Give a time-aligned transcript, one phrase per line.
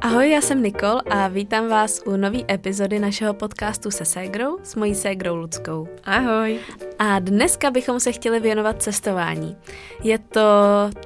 [0.00, 4.74] Ahoj, já jsem Nikol a vítám vás u nové epizody našeho podcastu se ségrou s
[4.74, 5.88] mojí ségrou Ludskou.
[6.04, 6.58] Ahoj.
[6.98, 9.56] A dneska bychom se chtěli věnovat cestování.
[10.02, 10.40] Je to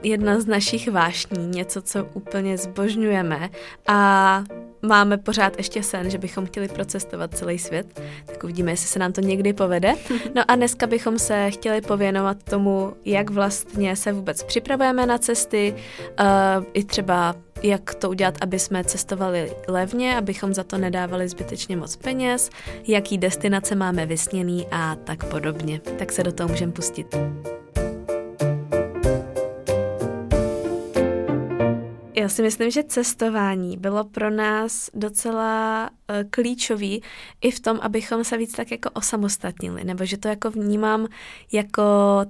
[0.02, 3.50] jedna z našich vášní, něco, co úplně zbožňujeme
[3.88, 4.44] a
[4.82, 9.12] máme pořád ještě sen, že bychom chtěli procestovat celý svět, tak uvidíme, jestli se nám
[9.12, 9.94] to někdy povede.
[10.34, 15.74] No a dneska bychom se chtěli pověnovat tomu, jak vlastně se vůbec připravujeme na cesty,
[16.20, 21.76] uh, i třeba jak to udělat, aby jsme cestovali levně, abychom za to nedávali zbytečně
[21.76, 22.50] moc peněz,
[22.86, 25.80] jaký destinace máme vysněný a tak podobně.
[25.98, 27.16] Tak se do toho můžeme pustit.
[32.14, 37.02] Já si myslím, že cestování bylo pro nás docela uh, klíčový
[37.40, 41.06] i v tom, abychom se víc tak jako osamostatnili, nebo že to jako vnímám
[41.52, 41.82] jako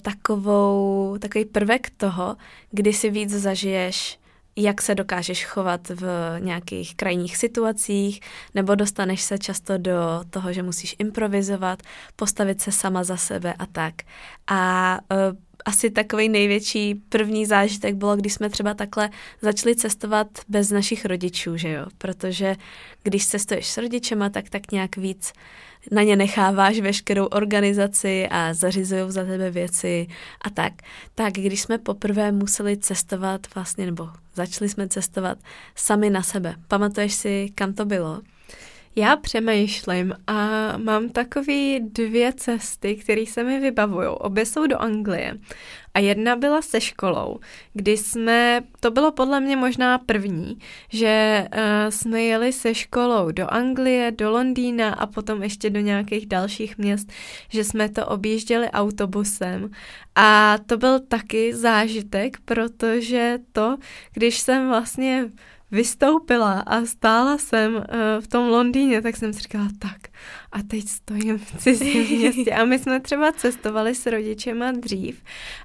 [0.02, 2.36] takovou, takový prvek toho,
[2.70, 4.20] kdy si víc zažiješ
[4.56, 8.20] jak se dokážeš chovat v nějakých krajních situacích,
[8.54, 9.94] nebo dostaneš se často do
[10.30, 11.82] toho, že musíš improvizovat,
[12.16, 13.94] postavit se sama za sebe a tak.
[14.46, 19.10] A uh, asi takový největší první zážitek bylo, když jsme třeba takhle
[19.42, 21.86] začali cestovat bez našich rodičů, že jo?
[21.98, 22.56] Protože
[23.02, 25.32] když cestuješ s rodičema, tak tak nějak víc
[25.90, 30.06] na ně necháváš veškerou organizaci a zařizují za tebe věci
[30.42, 30.72] a tak.
[31.14, 35.38] Tak když jsme poprvé museli cestovat vlastně, nebo začali jsme cestovat
[35.74, 36.54] sami na sebe.
[36.68, 38.20] Pamatuješ si, kam to bylo?
[38.96, 44.08] Já přemýšlím a mám takové dvě cesty, které se mi vybavují.
[44.08, 45.38] Obě jsou do Anglie.
[45.94, 47.38] A jedna byla se školou,
[47.74, 51.60] kdy jsme, to bylo podle mě možná první, že uh,
[51.90, 57.12] jsme jeli se školou do Anglie, do Londýna a potom ještě do nějakých dalších měst,
[57.48, 59.70] že jsme to objížděli autobusem.
[60.14, 63.76] A to byl taky zážitek, protože to,
[64.12, 65.28] když jsem vlastně
[65.70, 67.82] vystoupila a stála jsem uh,
[68.20, 70.08] v tom Londýně, tak jsem si říkala, tak
[70.52, 72.52] a teď stojím v cizím městě.
[72.52, 75.22] A my jsme třeba cestovali s rodičema dřív,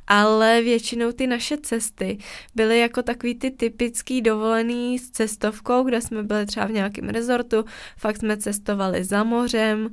[0.07, 2.17] ale většinou ty naše cesty
[2.55, 7.65] byly jako takový ty typický dovolený s cestovkou, kde jsme byli třeba v nějakém rezortu,
[7.97, 9.89] fakt jsme cestovali za mořem,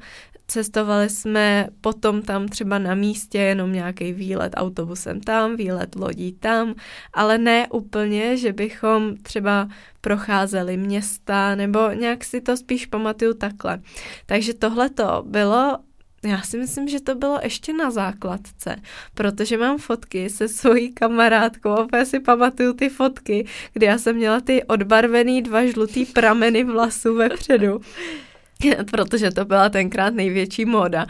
[0.47, 6.75] Cestovali jsme potom tam třeba na místě jenom nějaký výlet autobusem tam, výlet lodí tam,
[7.13, 9.69] ale ne úplně, že bychom třeba
[10.01, 13.81] procházeli města, nebo nějak si to spíš pamatuju takhle.
[14.27, 15.79] Takže tohle to bylo
[16.27, 18.77] já si myslím, že to bylo ještě na základce,
[19.15, 24.41] protože mám fotky se svojí kamarádkou, opět si pamatuju ty fotky, kdy já jsem měla
[24.41, 27.81] ty odbarvený dva žlutý prameny vlasů vepředu.
[28.91, 31.07] protože to byla tenkrát největší móda.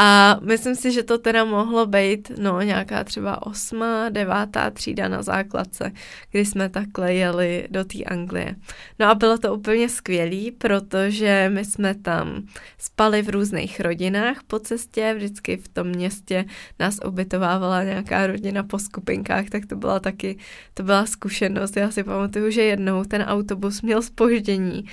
[0.00, 5.22] A myslím si, že to teda mohlo být no, nějaká třeba osma, devátá třída na
[5.22, 5.92] základce,
[6.30, 8.54] kdy jsme takhle jeli do té Anglie.
[8.98, 12.42] No a bylo to úplně skvělý, protože my jsme tam
[12.78, 16.44] spali v různých rodinách po cestě, vždycky v tom městě
[16.78, 20.38] nás ubytovávala nějaká rodina po skupinkách, tak to byla taky,
[20.74, 21.76] to byla zkušenost.
[21.76, 24.84] Já si pamatuju, že jednou ten autobus měl spoždění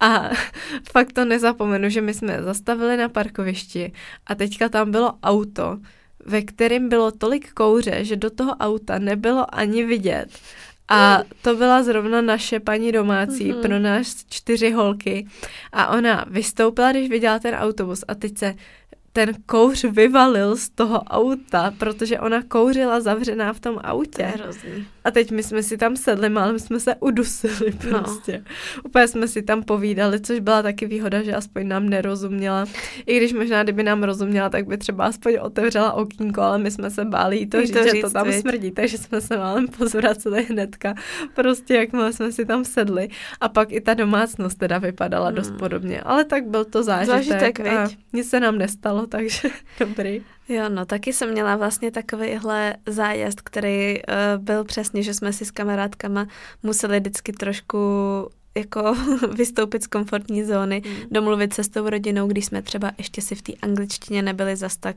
[0.00, 0.30] a
[0.92, 3.92] fakt to nezapomenu, že my jsme zastavili na parkovišti
[4.26, 5.78] a teďka tam bylo auto,
[6.26, 10.28] ve kterém bylo tolik kouře, že do toho auta nebylo ani vidět.
[10.88, 13.60] A to byla zrovna naše paní domácí mm-hmm.
[13.60, 15.26] pro nás čtyři holky.
[15.72, 18.54] A ona vystoupila, když viděla ten autobus a teď se
[19.26, 24.10] ten kouř vyvalil z toho auta, protože ona kouřila zavřená v tom autě.
[24.16, 24.86] To je hrozný.
[25.04, 27.98] A teď my jsme si tam sedli, málem jsme se udusili no.
[27.98, 28.32] prostě.
[28.32, 28.82] No.
[28.84, 32.64] Úplně jsme si tam povídali, což byla taky výhoda, že aspoň nám nerozuměla.
[33.06, 36.90] I když možná, kdyby nám rozuměla, tak by třeba aspoň otevřela okýnko, ale my jsme
[36.90, 38.40] se báli to, říct, to říct, že to tam víc.
[38.40, 40.94] smrdí, takže jsme se málem pozvraceli hnedka.
[41.34, 43.08] Prostě jakmile jsme si tam sedli.
[43.40, 45.34] A pak i ta domácnost teda vypadala hmm.
[45.34, 46.00] dost podobně.
[46.00, 47.26] Ale tak byl to zážitek.
[47.26, 49.48] Zážitek, a nic se nám nestalo, takže
[49.80, 50.22] dobrý.
[50.48, 55.44] Jo, no taky jsem měla vlastně takovýhle zájezd, který uh, byl přesně, že jsme si
[55.44, 56.26] s kamarádkama
[56.62, 57.78] museli vždycky trošku
[58.54, 58.94] jako
[59.36, 60.94] vystoupit z komfortní zóny, mm.
[61.10, 64.76] domluvit se s tou rodinou, když jsme třeba ještě si v té angličtině nebyli zas
[64.76, 64.96] tak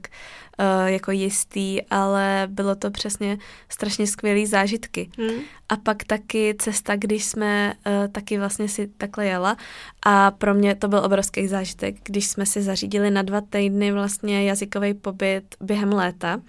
[0.59, 3.38] uh, jako jistý, ale bylo to přesně
[3.69, 5.09] strašně skvělý zážitky.
[5.17, 5.27] Mm.
[5.69, 9.57] A pak taky cesta, když jsme uh, taky vlastně si takhle jela
[10.05, 14.44] a pro mě to byl obrovský zážitek, když jsme si zařídili na dva týdny vlastně
[14.44, 16.41] jazykový pobyt během léta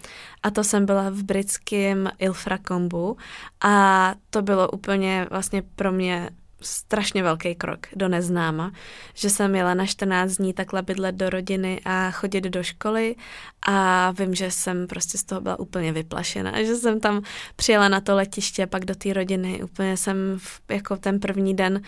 [0.43, 3.17] a to jsem byla v britském Ilfracombu
[3.65, 6.31] a to bylo úplně vlastně pro mě
[6.65, 8.73] strašně velký krok do neznáma,
[9.15, 13.17] že jsem jela na 14 dní takhle bydlet do rodiny a chodit do školy
[13.67, 17.23] a vím, že jsem prostě z toho byla úplně vyplašena, že jsem tam
[17.57, 21.83] přijela na to letiště, pak do té rodiny, úplně jsem v, jako ten první den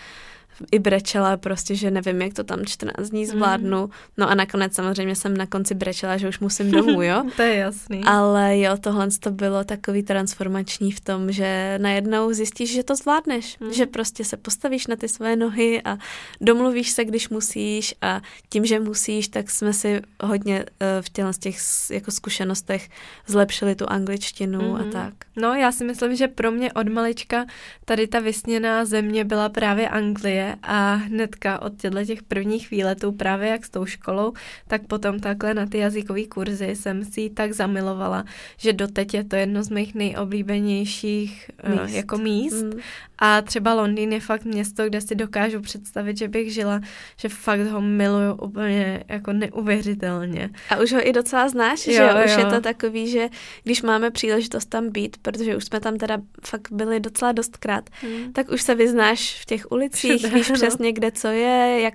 [0.71, 3.81] i brečela prostě, že nevím, jak to tam 14 dní zvládnu.
[3.81, 3.91] Mm.
[4.17, 7.23] No a nakonec samozřejmě jsem na konci brečela, že už musím domů, jo.
[7.35, 8.01] to je jasný.
[8.05, 13.57] Ale jo, tohle to bylo takový transformační v tom, že najednou zjistíš, že to zvládneš,
[13.59, 13.73] mm.
[13.73, 15.97] že prostě se postavíš na ty své nohy a
[16.41, 21.37] domluvíš se, když musíš a tím, že musíš, tak jsme si hodně uh, v z
[21.37, 21.57] těch
[21.91, 22.89] jako zkušenostech
[23.27, 24.75] zlepšili tu angličtinu mm.
[24.75, 24.91] a mhm.
[24.91, 25.13] tak.
[25.35, 27.45] No, já si myslím, že pro mě od malička
[27.85, 33.49] tady ta vysněná země byla právě Anglie a hnedka od těchto těch prvních výletů právě
[33.49, 34.33] jak s tou školou,
[34.67, 38.25] tak potom takhle na ty jazykové kurzy jsem si ji tak zamilovala,
[38.57, 41.95] že doteď je to jedno z mých nejoblíbenějších eh, míst.
[41.95, 42.79] Jako míst mm.
[43.19, 46.81] a třeba Londýn je fakt město, kde si dokážu představit, že bych žila,
[47.17, 50.49] že fakt ho miluju úplně jako neuvěřitelně.
[50.69, 52.25] A už ho i docela znáš, jo, že jo?
[52.25, 52.39] už jo.
[52.39, 53.29] je to takový, že
[53.63, 58.33] když máme příležitost tam být, protože už jsme tam teda fakt byli docela dostkrát, mm.
[58.33, 61.93] tak už se vyznáš v těch ulicích, víš přesně, kde co je, jak,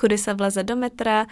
[0.00, 1.26] kudy se vleze do metra.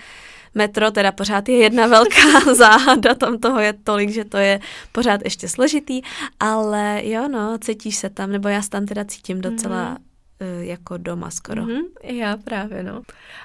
[0.55, 4.61] Metro teda pořád je jedna velká záhada, tam toho je tolik, že to je
[4.93, 6.03] pořád ještě složitý,
[6.41, 9.97] ale jo, no, cítíš se tam, nebo já se tam teda cítím docela mm.
[10.41, 11.63] E, jako doma skoro.
[11.63, 13.03] Mm-hmm, já právě, no.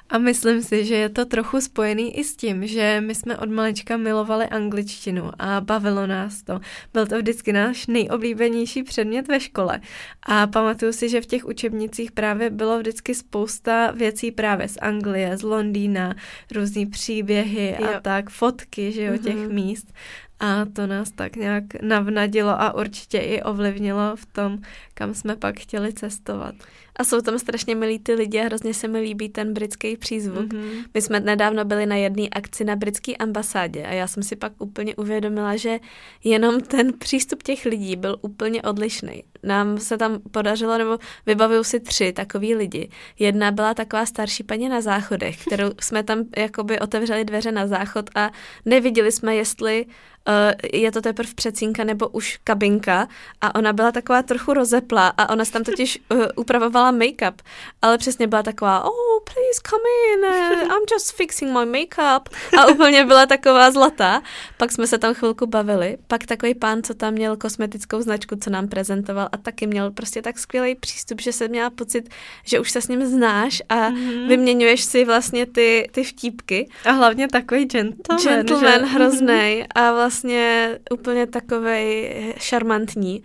[0.08, 3.50] A myslím si, že je to trochu spojený i s tím, že my jsme od
[3.50, 6.60] malička milovali angličtinu a bavilo nás to.
[6.92, 9.80] Byl to vždycky náš nejoblíbenější předmět ve škole.
[10.22, 15.36] A pamatuju si, že v těch učebnicích právě bylo vždycky spousta věcí právě z Anglie,
[15.36, 16.14] z Londýna,
[16.54, 17.88] různý příběhy jo.
[17.96, 19.24] a tak, fotky, že jo, mm-hmm.
[19.24, 19.92] těch míst.
[20.42, 24.58] A to nás tak nějak navnadilo a určitě i ovlivnilo v tom,
[24.94, 26.54] kam jsme pak chtěli cestovat.
[26.96, 30.46] A jsou tam strašně milí ty lidi a hrozně se mi líbí ten britský přízvuk.
[30.46, 30.84] Mm-hmm.
[30.94, 34.52] My jsme nedávno byli na jedné akci na britské ambasádě a já jsem si pak
[34.58, 35.78] úplně uvědomila, že
[36.24, 39.24] jenom ten přístup těch lidí byl úplně odlišný.
[39.42, 42.90] Nám se tam podařilo, nebo vybavuju si tři takový lidi.
[43.18, 48.10] Jedna byla taková starší paní na záchodech, kterou jsme tam jakoby otevřeli dveře na záchod
[48.14, 48.30] a
[48.64, 49.86] neviděli jsme, jestli
[50.28, 53.08] uh, je to teprve předsínka nebo už kabinka
[53.40, 57.34] a ona byla taková trochu rozepla a ona se tam totiž uh, upravovala make-up,
[57.82, 60.24] ale přesně byla taková, oh, please come in,
[60.70, 62.22] I'm just fixing my make-up
[62.58, 64.22] a úplně byla taková zlatá.
[64.56, 68.50] Pak jsme se tam chvilku bavili, pak takový pán, co tam měl kosmetickou značku, co
[68.50, 72.08] nám prezentoval a taky měl prostě tak skvělý přístup, že se měla pocit,
[72.44, 74.28] že už se s ním znáš a mm-hmm.
[74.28, 76.68] vyměňuješ si vlastně ty, ty vtípky.
[76.84, 78.24] A hlavně takový gentleman.
[78.24, 78.86] Gentleman, že?
[78.86, 83.22] hroznej a vlastně úplně takovej šarmantní.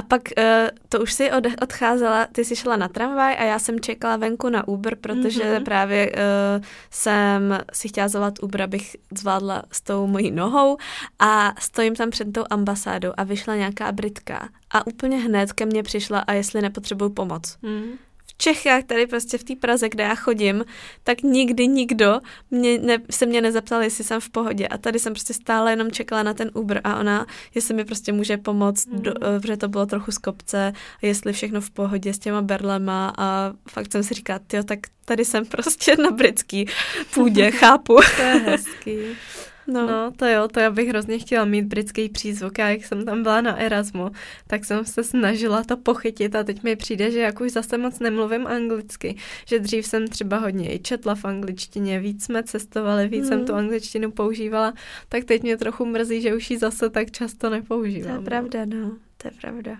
[0.00, 0.44] A pak uh,
[0.88, 4.48] to už si od, odcházela, ty jsi šla na tramvaj a já jsem čekala venku
[4.48, 5.64] na Uber, protože mm-hmm.
[5.64, 10.76] právě uh, jsem si chtěla zavolat Uber, abych zvládla s tou mojí nohou
[11.18, 15.82] a stojím tam před tou ambasádou a vyšla nějaká Britka a úplně hned ke mně
[15.82, 17.56] přišla a jestli nepotřebuju pomoc.
[17.62, 17.92] Mm.
[18.40, 20.64] Čechách, tady prostě v té Praze, kde já chodím,
[21.04, 22.20] tak nikdy nikdo
[22.50, 24.68] mě ne, se mě nezeptal, jestli jsem v pohodě.
[24.68, 28.12] A tady jsem prostě stále jenom čekala na ten Uber a ona, jestli mi prostě
[28.12, 29.02] může pomoct, mm.
[29.02, 30.72] do, eh, protože to bylo trochu z kopce,
[31.02, 35.24] jestli všechno v pohodě s těma berlema a fakt jsem si říkala, jo, tak tady
[35.24, 36.66] jsem prostě na britský
[37.14, 37.96] půdě, chápu.
[38.16, 38.96] to je hezký.
[39.66, 39.86] No.
[39.86, 42.58] no, to jo, to já bych hrozně chtěla mít britský přízvuk.
[42.58, 44.10] Já jak jsem tam byla na Erasmu,
[44.46, 47.98] tak jsem se snažila to pochytit a teď mi přijde, že jak už zase moc
[47.98, 53.20] nemluvím anglicky, že dřív jsem třeba hodně i četla v angličtině, víc jsme cestovali, víc
[53.20, 53.28] hmm.
[53.28, 54.74] jsem tu angličtinu používala,
[55.08, 58.08] tak teď mě trochu mrzí, že už ji zase tak často nepoužívám.
[58.08, 58.22] To je no.
[58.22, 59.76] pravda, no, to je pravda.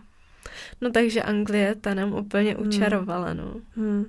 [0.81, 2.69] No takže Anglie, ta nám úplně hmm.
[2.69, 3.55] učarovala, no.
[3.77, 4.07] Hmm.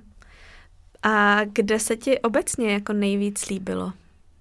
[1.02, 3.92] A kde se ti obecně jako nejvíc líbilo?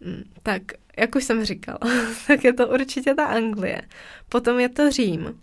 [0.02, 0.62] Hmm, tak
[0.98, 1.80] jak už jsem říkala,
[2.28, 3.82] tak je to určitě ta Anglie.
[4.30, 5.42] Potom je to Řím,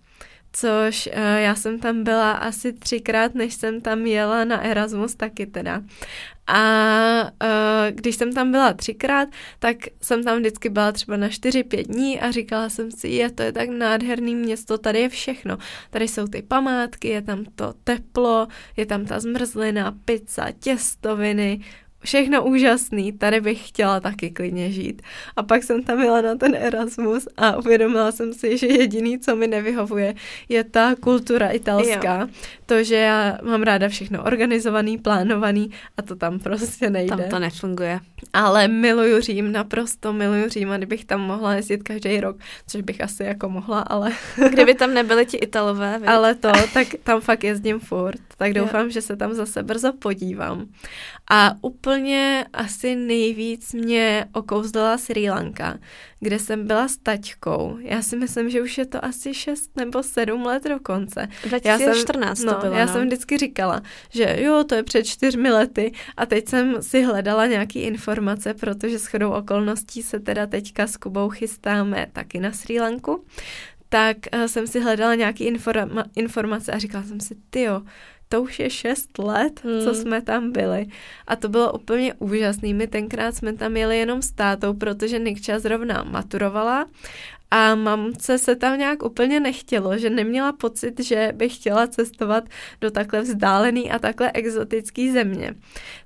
[0.52, 5.46] což uh, já jsem tam byla asi třikrát, než jsem tam jela na Erasmus taky
[5.46, 5.82] teda.
[6.46, 6.62] A
[7.22, 9.28] uh, když jsem tam byla třikrát,
[9.58, 13.30] tak jsem tam vždycky byla třeba na čtyři, pět dní a říkala jsem si, je
[13.30, 15.58] to je tak nádherný město, tady je všechno.
[15.90, 21.60] Tady jsou ty památky, je tam to teplo, je tam ta zmrzlina, pizza, těstoviny,
[22.04, 25.02] všechno úžasný, tady bych chtěla taky klidně žít.
[25.36, 29.36] A pak jsem tam byla na ten Erasmus a uvědomila jsem si, že jediný, co
[29.36, 30.14] mi nevyhovuje,
[30.48, 32.20] je ta kultura italská.
[32.20, 32.28] Jo.
[32.66, 37.16] to, že já mám ráda všechno organizovaný, plánovaný a to tam prostě nejde.
[37.16, 38.00] Tam to nefunguje.
[38.32, 42.36] Ale miluju Řím, naprosto miluju Řím a kdybych tam mohla jezdit každý rok,
[42.66, 44.12] což bych asi jako mohla, ale...
[44.50, 46.08] Kdyby tam nebyli ti Italové, víc?
[46.08, 48.90] Ale to, tak tam fakt jezdím furt, tak doufám, jo.
[48.90, 50.66] že se tam zase brzo podívám.
[51.30, 51.87] A úplně
[52.52, 55.78] asi nejvíc mě okouzlila Sri Lanka,
[56.20, 57.78] kde jsem byla s taťkou.
[57.80, 61.28] Já si myslím, že už je to asi 6 nebo 7 let dokonce.
[61.44, 62.92] 2014 já jsem, to no, bylo, Já no.
[62.92, 67.46] jsem vždycky říkala, že jo, to je před čtyřmi lety a teď jsem si hledala
[67.46, 72.80] nějaký informace, protože s chodou okolností se teda teďka s Kubou chystáme taky na Sri
[72.80, 73.24] Lanku
[73.88, 77.82] tak uh, jsem si hledala nějaký informa- informace a říkala jsem si, tyjo,
[78.28, 79.84] to už je šest let, hmm.
[79.84, 80.86] co jsme tam byli.
[81.26, 82.74] A to bylo úplně úžasný.
[82.74, 86.86] My tenkrát jsme tam jeli jenom s tátou, protože Nikča zrovna maturovala
[87.50, 92.44] a mamce se tam nějak úplně nechtělo, že neměla pocit, že by chtěla cestovat
[92.80, 95.54] do takhle vzdálený a takhle exotický země.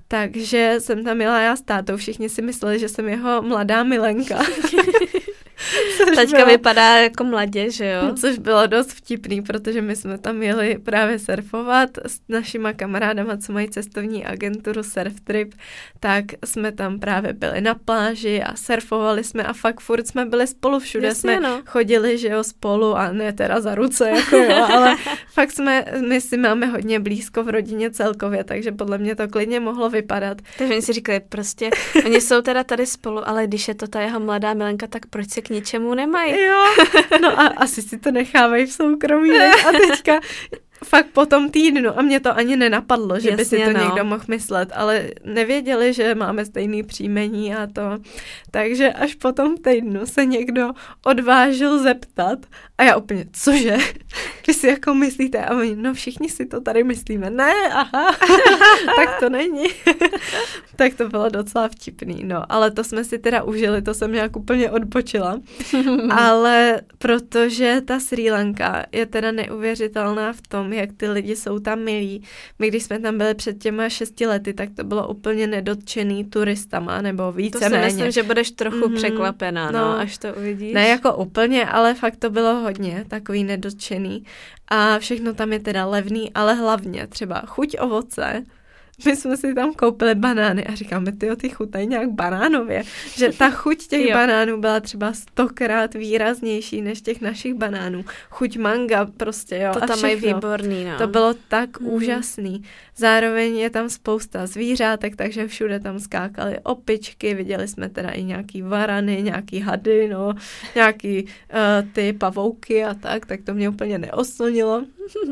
[0.08, 4.38] Takže jsem tam jela já s tátou, všichni si mysleli, že jsem jeho mladá milenka.
[6.16, 8.14] Teďka bylo, vypadá jako mladě, že jo?
[8.14, 13.52] Což bylo dost vtipný, protože my jsme tam jeli právě surfovat s našima kamarádama, co
[13.52, 15.54] mají cestovní agenturu Surf Trip,
[16.00, 20.46] tak jsme tam právě byli na pláži a surfovali jsme a fakt furt jsme byli
[20.46, 21.62] spolu všude, Jasně, jsme no.
[21.66, 24.96] chodili, že jo, spolu a ne teda za ruce, jako jo, ale
[25.32, 29.60] fakt jsme, my si máme hodně blízko v rodině celkově, takže podle mě to klidně
[29.60, 30.38] mohlo vypadat.
[30.58, 31.70] Takže oni si říkali, prostě,
[32.04, 35.30] oni jsou teda tady spolu, ale když je to ta jeho mladá milenka, tak proč
[35.30, 36.40] se k ničemu nemají.
[36.40, 36.64] Jo,
[37.22, 39.30] no a asi si to nechávají v soukromí.
[39.68, 40.20] A teďka
[40.84, 43.84] fakt po tom týdnu a mě to ani nenapadlo, že Jasně, by si to no.
[43.84, 47.82] někdo mohl myslet, ale nevěděli, že máme stejný příjmení a to.
[48.50, 50.70] Takže až po tom týdnu se někdo
[51.04, 52.38] odvážil zeptat
[52.82, 53.76] a já úplně, cože?
[54.46, 55.44] Vy si jako myslíte?
[55.44, 57.30] A my, no všichni si to tady myslíme.
[57.30, 58.16] Ne, aha,
[58.96, 59.64] tak to není.
[60.76, 62.52] tak to bylo docela vtipný, no.
[62.52, 65.40] Ale to jsme si teda užili, to jsem nějak úplně odbočila.
[66.10, 71.78] ale protože ta Sri Lanka je teda neuvěřitelná v tom, jak ty lidi jsou tam
[71.78, 72.22] milí.
[72.58, 77.00] My, když jsme tam byli před těma šesti lety, tak to bylo úplně nedotčený turistama,
[77.00, 77.84] nebo více To si méně.
[77.84, 78.96] myslím, že budeš trochu mm-hmm.
[78.96, 80.74] překvapená, no, no, až to uvidíš.
[80.74, 84.24] Ne jako úplně, ale fakt to bylo hodně takový nedotčený.
[84.68, 88.44] A všechno tam je teda levný, ale hlavně třeba chuť ovoce,
[89.06, 92.82] my jsme si tam koupili banány a říkáme, ty ty chutají nějak banánově.
[93.16, 94.14] Že ta chuť těch jo.
[94.14, 98.04] banánů byla třeba stokrát výraznější než těch našich banánů.
[98.30, 99.72] Chuť manga prostě, jo.
[99.72, 100.98] To tam mají výborný, no.
[100.98, 101.88] To bylo tak mm.
[101.88, 102.62] úžasný.
[102.96, 108.62] Zároveň je tam spousta zvířátek, takže všude tam skákaly opičky, viděli jsme teda i nějaký
[108.62, 110.34] varany, nějaký hady, no,
[110.74, 114.84] nějaký uh, ty pavouky a tak, tak to mě úplně neoslnilo.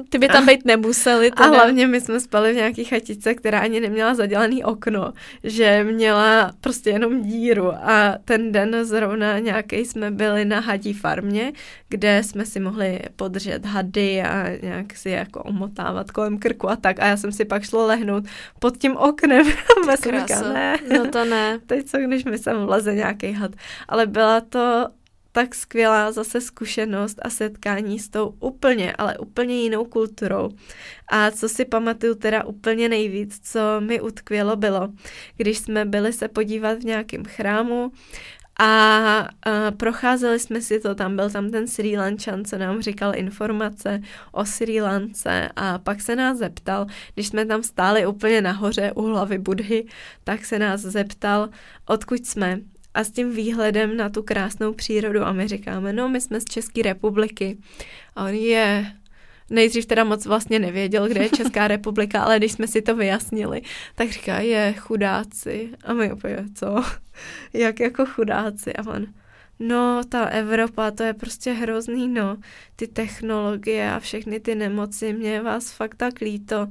[0.09, 1.31] Ty by tam být nemuseli.
[1.31, 1.45] Teda.
[1.45, 5.13] A hlavně my jsme spali v nějaký chatice, která ani neměla zadělaný okno,
[5.45, 11.53] že měla prostě jenom díru a ten den zrovna nějaký jsme byli na hadí farmě,
[11.89, 17.01] kde jsme si mohli podržet hady a nějak si jako omotávat kolem krku a tak
[17.01, 18.25] a já jsem si pak šlo lehnout
[18.59, 19.47] pod tím oknem.
[19.97, 20.77] jsem říkala, ne.
[20.99, 21.59] No to ne.
[21.67, 23.51] Teď co, když mi sem vleze nějaký had.
[23.89, 24.87] Ale byla to
[25.33, 30.51] tak skvělá zase zkušenost a setkání s tou úplně, ale úplně jinou kulturou.
[31.09, 34.89] A co si pamatuju teda úplně nejvíc, co mi utkvělo bylo,
[35.37, 37.93] když jsme byli se podívat v nějakém chrámu
[38.63, 38.67] a,
[39.19, 39.27] a
[39.77, 44.01] procházeli jsme si to, tam byl tam ten Sri Lančan, co nám říkal informace
[44.33, 49.03] o Sri Lance a pak se nás zeptal, když jsme tam stáli úplně nahoře u
[49.03, 49.87] hlavy Budhy,
[50.25, 51.49] tak se nás zeptal,
[51.87, 52.61] odkud jsme
[52.95, 56.45] a s tím výhledem na tu krásnou přírodu a my říkáme, no my jsme z
[56.45, 57.59] České republiky
[58.17, 58.93] a on je,
[59.51, 63.63] nejdřív teda moc vlastně nevěděl, kde je Česká republika, ale když jsme si to vyjasnili,
[63.95, 65.71] tak říká, je chudáci.
[65.85, 66.85] A my úplně, co?
[67.53, 68.73] Jak jako chudáci?
[68.73, 69.07] A on,
[69.59, 72.37] no ta Evropa, to je prostě hrozný, no.
[72.77, 76.69] Ty technologie a všechny ty nemoci, mě vás fakt tak líto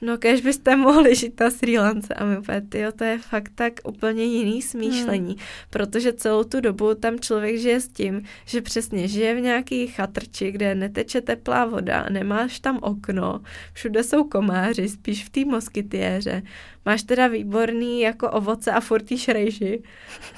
[0.00, 3.52] no kež byste mohli žít na Sri Lance a my úplně, tyjo, to je fakt
[3.54, 5.44] tak úplně jiný smýšlení, hmm.
[5.70, 10.52] protože celou tu dobu tam člověk žije s tím, že přesně žije v nějaký chatrči,
[10.52, 13.40] kde neteče teplá voda, nemáš tam okno,
[13.72, 16.42] všude jsou komáři, spíš v té moskytiéře,
[16.86, 19.82] máš teda výborný jako ovoce a furt šrejži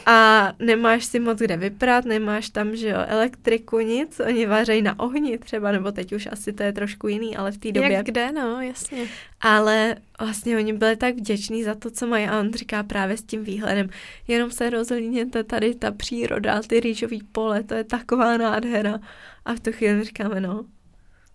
[0.06, 4.98] a nemáš si moc kde vyprat, nemáš tam, že jo, elektriku, nic, oni vařejí na
[4.98, 7.92] ohni třeba, nebo teď už asi to je trošku jiný, ale v té době.
[7.92, 9.06] Jak kde, no, jasně.
[9.40, 13.22] Ale vlastně oni byli tak vděční za to, co mají a on říká právě s
[13.22, 13.88] tím výhledem,
[14.28, 19.00] jenom se rozhlídněte tady ta příroda, ty rýžový pole, to je taková nádhera.
[19.44, 20.64] A v tu chvíli říkáme, no,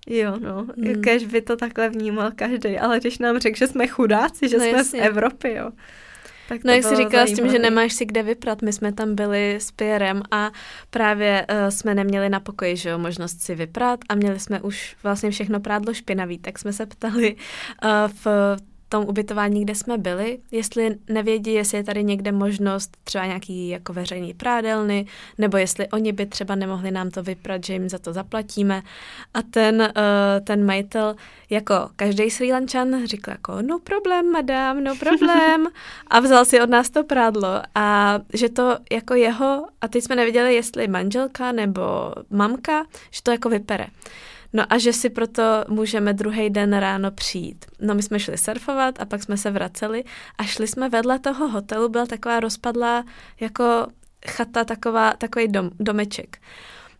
[0.08, 1.02] Jo, no, hmm.
[1.02, 4.64] kež by to takhle vnímal každý, ale když nám řekl, že jsme chudáci, že no,
[4.64, 5.02] jsme jasně.
[5.02, 5.72] z Evropy, jo.
[6.50, 7.34] Tak no jak jsi říkala zajímavý.
[7.34, 10.52] s tím, že nemáš si kde vyprat, my jsme tam byli s Pierrem a
[10.90, 14.96] právě uh, jsme neměli na pokoji, že jo, možnost si vyprat a měli jsme už
[15.04, 17.90] vlastně všechno prádlo špinavý, tak jsme se ptali uh,
[18.24, 18.58] v
[18.89, 23.94] tom ubytování, kde jsme byli, jestli nevědí, jestli je tady někde možnost třeba nějaký jako
[23.94, 25.06] veřejný prádelny,
[25.38, 28.82] nebo jestli oni by třeba nemohli nám to vyprat, že jim za to zaplatíme.
[29.34, 31.15] A ten, uh, ten majitel,
[31.50, 35.67] jako každý Sri Lančan, říkal jako no problém, madam, no problém.
[36.08, 37.62] A vzal si od nás to prádlo.
[37.75, 43.32] A že to jako jeho, a teď jsme nevěděli, jestli manželka nebo mamka, že to
[43.32, 43.88] jako vypere.
[44.54, 47.66] No a že si proto můžeme druhý den ráno přijít.
[47.80, 50.04] No my jsme šli surfovat a pak jsme se vraceli
[50.38, 53.06] a šli jsme vedle toho hotelu, byla taková rozpadlá
[53.39, 53.88] jako
[54.27, 56.38] chata, taková, takový dom, domeček.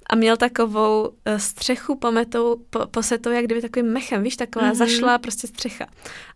[0.10, 4.76] A měl takovou eh, střechu pometou, po, posetou, jak kdyby takovým mechem, víš, taková mm-hmm.
[4.76, 5.86] zašla prostě střecha.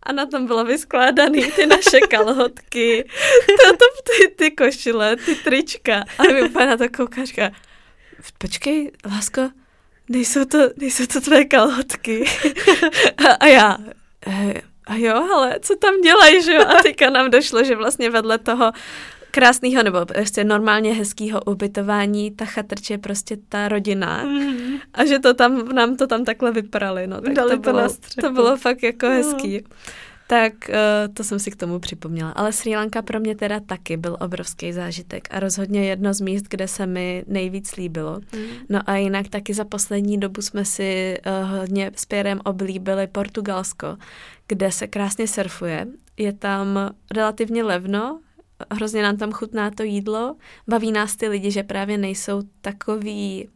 [0.02, 3.04] A na tom bylo vyskládaný ty naše kalhotky,
[3.46, 6.04] to, to, ty, ty košile, ty trička.
[6.18, 7.34] A my úplně na to koukáš,
[8.38, 9.50] počkej, lásko,
[10.12, 12.24] nejsou to, nejsou to tvé kalhotky.
[13.28, 13.78] a, a já,
[14.26, 14.54] e,
[14.86, 16.60] a jo, ale co tam dělají, že jo?
[16.60, 18.72] A teďka nám došlo, že vlastně vedle toho
[19.30, 24.78] krásného nebo prostě normálně hezkého ubytování ta chatrč je prostě ta rodina mm.
[24.94, 27.88] a že to tam, nám to tam takhle vyprali, no tak Dali to, bylo,
[28.20, 29.60] to bylo fakt jako no.
[30.32, 32.30] Tak uh, to jsem si k tomu připomněla.
[32.30, 36.42] Ale Sri Lanka pro mě teda taky byl obrovský zážitek a rozhodně jedno z míst,
[36.50, 38.20] kde se mi nejvíc líbilo.
[38.34, 38.42] Mm.
[38.68, 43.96] No a jinak taky za poslední dobu jsme si uh, hodně s Pierrem oblíbili Portugalsko,
[44.48, 45.86] kde se krásně surfuje.
[46.16, 48.20] Je tam relativně levno,
[48.70, 50.36] hrozně nám tam chutná to jídlo.
[50.68, 53.48] Baví nás ty lidi, že právě nejsou takový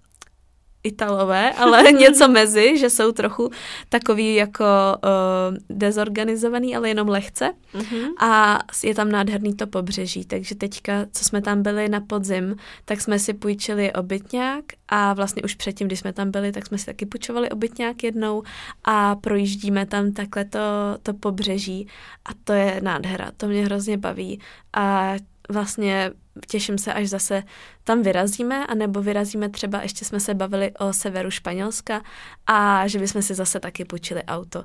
[0.87, 3.51] Italové, ale něco mezi, že jsou trochu
[3.89, 4.65] takový jako
[5.05, 7.53] uh, dezorganizovaný, ale jenom lehce.
[7.75, 8.09] Mm-hmm.
[8.21, 13.01] A je tam nádherný to pobřeží, takže teďka, co jsme tam byli na podzim, tak
[13.01, 16.87] jsme si půjčili obytňák a vlastně už předtím, když jsme tam byli, tak jsme si
[16.87, 18.43] taky půjčovali obytňák jednou
[18.85, 20.59] a projíždíme tam takhle to,
[21.03, 21.89] to pobřeží
[22.25, 24.41] a to je nádhera, to mě hrozně baví
[24.73, 25.15] a
[25.49, 26.11] vlastně
[26.47, 27.43] těším se, až zase
[27.85, 32.03] tam vyrazíme, anebo vyrazíme třeba, ještě jsme se bavili o severu Španělska
[32.47, 34.65] a že bychom si zase taky půjčili auto.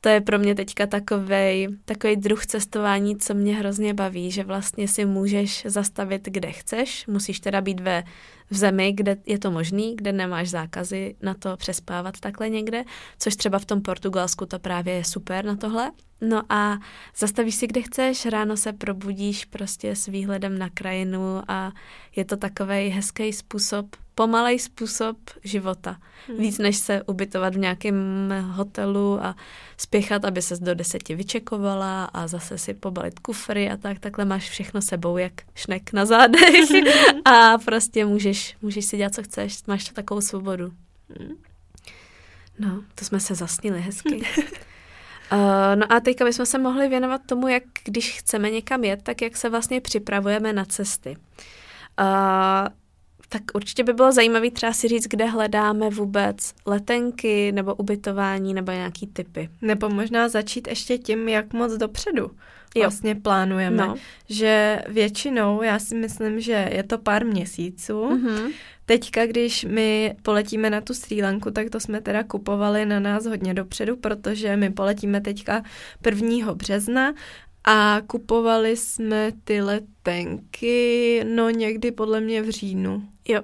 [0.00, 4.88] To je pro mě teďka takovej, takovej druh cestování, co mě hrozně baví, že vlastně
[4.88, 8.04] si můžeš zastavit, kde chceš, musíš teda být ve
[8.50, 12.84] v zemi, kde je to možný, kde nemáš zákazy na to přespávat takhle někde,
[13.18, 15.90] což třeba v tom Portugalsku to právě je super na tohle.
[16.20, 16.78] No a
[17.16, 21.72] zastavíš si, kde chceš, ráno se probudíš prostě s výhledem na krajinu a
[22.16, 25.96] je to takový hezký způsob, pomalej způsob života.
[26.28, 26.38] Hmm.
[26.38, 27.94] Víc než se ubytovat v nějakém
[28.50, 29.36] hotelu a
[29.76, 33.98] spěchat, aby ses do deseti vyčekovala a zase si pobalit kufry a tak.
[33.98, 36.70] Takhle máš všechno sebou, jak šnek na zádech
[37.24, 39.58] a prostě můžeš, můžeš si dělat, co chceš.
[39.66, 40.72] Máš to takovou svobodu.
[41.18, 41.36] Hmm.
[42.58, 44.16] No, to jsme se zasnili hezky.
[44.16, 44.22] Uh,
[45.74, 49.36] no a teďka bychom se mohli věnovat tomu, jak když chceme někam jet, tak jak
[49.36, 51.16] se vlastně připravujeme na cesty.
[52.00, 52.68] Uh,
[53.32, 58.72] tak určitě by bylo zajímavé třeba si říct, kde hledáme vůbec letenky nebo ubytování nebo
[58.72, 59.48] nějaký typy.
[59.62, 62.30] Nebo možná začít ještě tím, jak moc dopředu
[62.76, 63.16] vlastně jo.
[63.22, 63.86] plánujeme.
[63.86, 63.94] No.
[64.28, 67.92] Že většinou, já si myslím, že je to pár měsíců.
[67.92, 68.52] Mm-hmm.
[68.86, 73.26] Teďka, když my poletíme na tu Sri Lanku, tak to jsme teda kupovali na nás
[73.26, 75.62] hodně dopředu, protože my poletíme teďka
[76.06, 76.54] 1.
[76.54, 77.14] března
[77.64, 83.02] a kupovali jsme ty letenky, no někdy podle mě v říjnu.
[83.30, 83.42] Jo.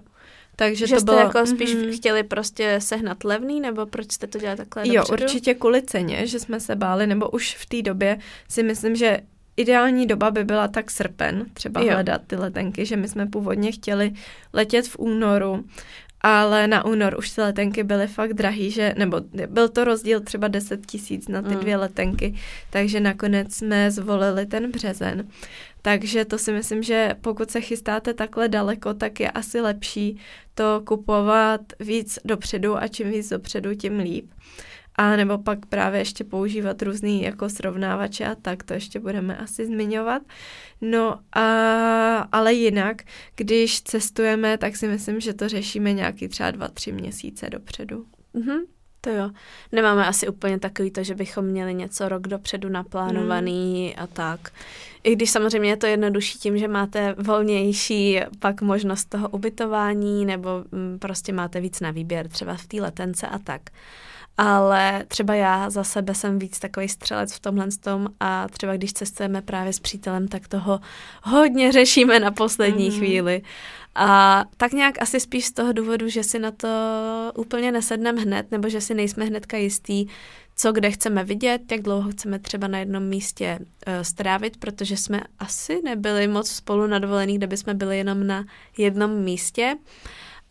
[0.57, 1.97] Takže že to jste bylo, jako spíš mm-hmm.
[1.97, 5.25] chtěli prostě sehnat levný, nebo proč jste to dělali takhle Jo, dopředu?
[5.25, 8.19] určitě kvůli ceně, že jsme se báli, nebo už v té době
[8.49, 9.21] si myslím, že
[9.57, 11.93] ideální doba by byla tak srpen, třeba jo.
[11.93, 14.13] hledat ty letenky, že my jsme původně chtěli
[14.53, 15.65] letět v únoru,
[16.21, 20.49] ale na únor už ty letenky byly fakt drahý, že, nebo byl to rozdíl třeba
[20.49, 21.61] 10 tisíc na ty mm.
[21.61, 22.35] dvě letenky,
[22.71, 25.29] takže nakonec jsme zvolili ten březen.
[25.87, 30.21] Takže to si myslím, že pokud se chystáte takhle daleko, tak je asi lepší
[30.55, 34.31] to kupovat víc dopředu a čím víc dopředu, tím líp.
[34.95, 39.67] A nebo pak právě ještě používat různý jako srovnávače a tak, to ještě budeme asi
[39.67, 40.23] zmiňovat.
[40.81, 41.49] No a,
[42.33, 43.03] ale jinak,
[43.37, 48.07] když cestujeme, tak si myslím, že to řešíme nějaký třeba dva, tři měsíce dopředu.
[48.35, 48.76] Mm-hmm
[49.07, 49.31] To jo.
[49.73, 54.03] Nemáme asi úplně takový to, že bychom měli něco rok dopředu naplánovaný mm.
[54.03, 54.51] a tak.
[55.05, 60.51] I když samozřejmě je to jednodušší tím, že máte volnější pak možnost toho ubytování nebo
[60.73, 63.63] mm, prostě máte víc na výběr třeba v té letence a tak.
[64.39, 68.93] Ale třeba já za sebe jsem víc takový střelec v tomhle tom a třeba když
[68.93, 70.81] cestujeme právě s přítelem, tak toho
[71.23, 72.97] hodně řešíme na poslední mm.
[72.97, 73.43] chvíli.
[73.99, 76.69] A tak nějak asi spíš z toho důvodu, že si na to
[77.37, 80.07] úplně nesedneme hned, nebo že si nejsme hnedka jistý,
[80.57, 85.21] co kde chceme vidět, jak dlouho chceme třeba na jednom místě uh, strávit, protože jsme
[85.39, 88.45] asi nebyli moc spolu na dovolených, kde bychom byli jenom na
[88.79, 89.77] jednom místě.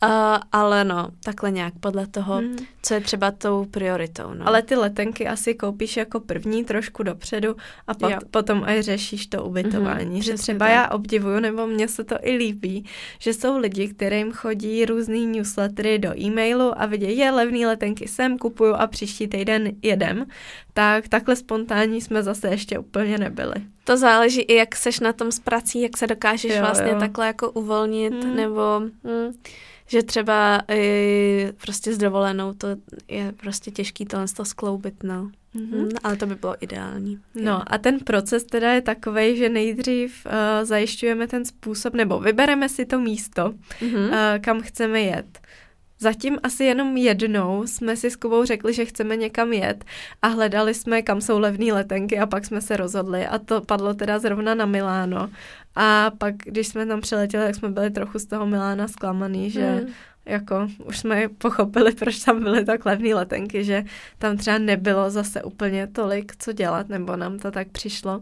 [0.03, 0.09] Uh,
[0.51, 2.55] ale no, takhle nějak podle toho, hmm.
[2.81, 4.33] co je třeba tou prioritou.
[4.33, 4.47] No.
[4.47, 7.55] Ale ty letenky asi koupíš jako první trošku dopředu
[7.87, 10.19] a pot, potom aj řešíš to ubytování.
[10.19, 10.75] Mm-hmm, že třeba tak.
[10.75, 12.85] já obdivuju, nebo mně se to i líbí,
[13.19, 18.37] že jsou lidi, kterým chodí různý newslettery do e-mailu a vidějí, je levný letenky sem,
[18.37, 20.25] kupuju a příští týden jedem.
[20.73, 23.55] Tak takhle spontánní jsme zase ještě úplně nebyli.
[23.83, 26.99] To záleží i jak seš na tom s prací, jak se dokážeš jo, vlastně jo.
[26.99, 28.35] takhle jako uvolnit, hmm.
[28.35, 28.81] nebo...
[29.03, 29.33] Hmm,
[29.87, 32.67] že třeba i prostě s dovolenou to
[33.07, 35.31] je prostě těžký tohle to skloubit, no.
[35.55, 35.89] Mm-hmm.
[36.03, 37.19] ale to by bylo ideální.
[37.35, 40.31] No a ten proces teda je takový, že nejdřív uh,
[40.65, 44.07] zajišťujeme ten způsob, nebo vybereme si to místo, mm-hmm.
[44.07, 45.39] uh, kam chceme jet.
[45.99, 49.85] Zatím asi jenom jednou jsme si s Kubou řekli, že chceme někam jet
[50.21, 53.93] a hledali jsme, kam jsou levné letenky a pak jsme se rozhodli a to padlo
[53.93, 55.29] teda zrovna na Miláno.
[55.75, 59.71] A pak, když jsme tam přiletěli, tak jsme byli trochu z toho Milána zklamaný, že
[59.71, 59.93] mm.
[60.25, 63.83] jako už jsme pochopili, proč tam byly tak levné letenky, že
[64.17, 68.21] tam třeba nebylo zase úplně tolik, co dělat, nebo nám to tak přišlo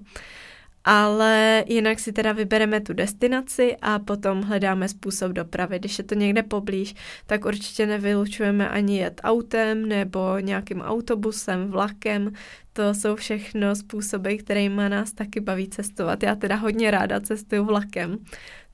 [0.86, 5.80] ale jinak si teda vybereme tu destinaci a potom hledáme způsob dopravy.
[5.80, 12.34] Když je to někde poblíž, tak určitě nevylučujeme ani jet autem nebo nějakým autobusem, vlakem.
[12.74, 16.24] To jsou všechno způsoby, kterými nás taky baví cestovat.
[16.24, 18.18] Já teda hodně ráda cestuju vlakem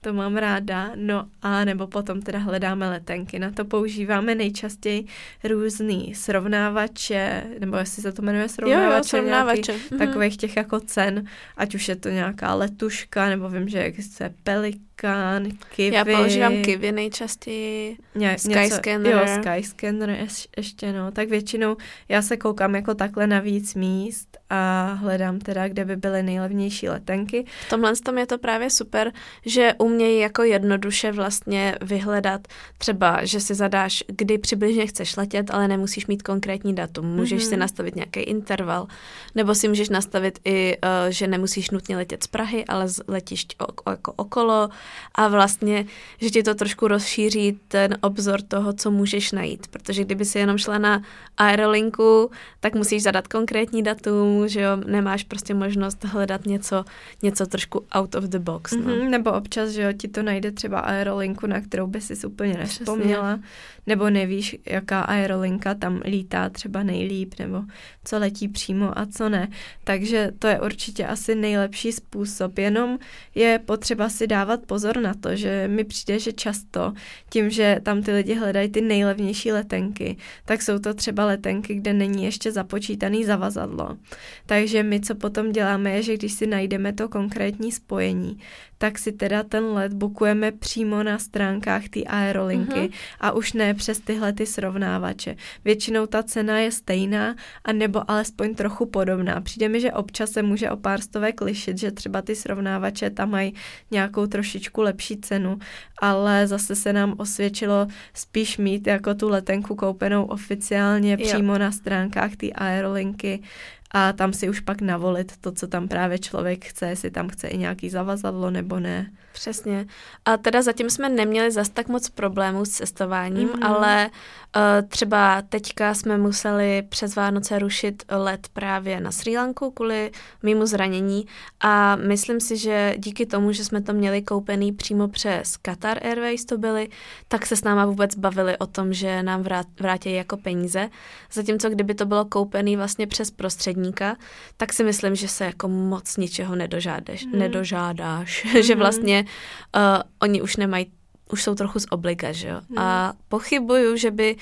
[0.01, 3.39] to mám ráda, no a nebo potom teda hledáme letenky.
[3.39, 5.05] Na to používáme nejčastěji
[5.43, 9.71] různý srovnávače, nebo jestli se to jmenuje srovnávače, jo, jo, srovnávače.
[9.71, 9.97] Nějaký, mm-hmm.
[9.97, 11.25] takových těch jako cen,
[11.57, 15.95] ať už je to nějaká letuška, nebo vím, že existuje pelik, Scan, Kivy.
[15.95, 19.13] Já používám Kivy nejčastěji, Ně, Skyscanner.
[19.13, 21.11] Jo, Skyscanner ješ, ještě, no.
[21.11, 21.77] Tak většinou
[22.09, 26.89] já se koukám jako takhle na víc míst a hledám teda, kde by byly nejlevnější
[26.89, 27.45] letenky.
[27.67, 29.11] V tomhle tom je to právě super,
[29.45, 35.67] že umějí jako jednoduše vlastně vyhledat třeba, že si zadáš, kdy přibližně chceš letět, ale
[35.67, 37.05] nemusíš mít konkrétní datum.
[37.05, 37.49] Můžeš mm-hmm.
[37.49, 38.87] si nastavit nějaký interval,
[39.35, 43.91] nebo si můžeš nastavit i, uh, že nemusíš nutně letět z Prahy, ale letíš o,
[43.91, 44.69] jako okolo,
[45.15, 45.85] a vlastně,
[46.21, 50.57] že ti to trošku rozšíří ten obzor toho, co můžeš najít, protože kdyby si jenom
[50.57, 51.01] šla na
[51.37, 56.85] aerolinku, tak musíš zadat konkrétní datum, že jo, nemáš prostě možnost hledat něco,
[57.23, 58.71] něco trošku out of the box.
[58.71, 58.81] No.
[58.81, 62.53] Mm-hmm, nebo občas, že jo, ti to najde třeba aerolinku, na kterou by si úplně
[62.53, 63.39] nevzpomněla,
[63.87, 67.63] nebo nevíš, jaká aerolinka tam lítá třeba nejlíp, nebo
[68.03, 69.47] co letí přímo a co ne.
[69.83, 72.99] Takže to je určitě asi nejlepší způsob, jenom
[73.35, 76.93] je potřeba si dávat pozor pozor na to, že mi přijde, že často
[77.29, 81.93] tím, že tam ty lidi hledají ty nejlevnější letenky, tak jsou to třeba letenky, kde
[81.93, 83.97] není ještě započítaný zavazadlo.
[84.45, 88.39] Takže my, co potom děláme, je, že když si najdeme to konkrétní spojení,
[88.79, 92.93] tak si teda ten let bukujeme přímo na stránkách té aerolinky uh-huh.
[93.19, 95.35] a už ne přes tyhle ty srovnávače.
[95.65, 99.41] Většinou ta cena je stejná a nebo alespoň trochu podobná.
[99.41, 103.29] Přijde mi, že občas se může o pár stovek lišit, že třeba ty srovnávače tam
[103.29, 103.53] mají
[103.91, 105.59] nějakou trošičku lepší cenu,
[106.01, 111.27] ale zase se nám osvědčilo spíš mít jako tu letenku koupenou oficiálně jo.
[111.27, 113.43] přímo na stránkách té aerolinky
[113.91, 117.47] a tam si už pak navolit to, co tam právě člověk chce, jestli tam chce
[117.47, 119.11] i nějaký zavazadlo nebo ne.
[119.33, 119.85] Přesně.
[120.25, 123.67] A teda zatím jsme neměli zas tak moc problémů s cestováním, mm-hmm.
[123.67, 124.09] ale
[124.55, 130.11] uh, třeba teďka jsme museli přes Vánoce rušit let právě na Sri Lanku kvůli
[130.43, 131.25] mýmu zranění
[131.59, 136.45] a myslím si, že díky tomu, že jsme to měli koupený přímo přes Qatar Airways
[136.45, 136.89] to byly,
[137.27, 140.89] tak se s náma vůbec bavili o tom, že nám vrát, vrátí jako peníze.
[141.31, 144.15] Zatímco kdyby to bylo koupený vlastně přes prostředníka,
[144.57, 147.39] tak si myslím, že se jako moc ničeho nedožádáš, mm.
[147.39, 148.59] nedožádáš, mm-hmm.
[148.59, 150.91] že vlastně uh, oni už nemají
[151.31, 152.61] už jsou trochu z obliga, že jo.
[152.69, 152.79] Hmm.
[152.79, 154.35] A pochybuju, že by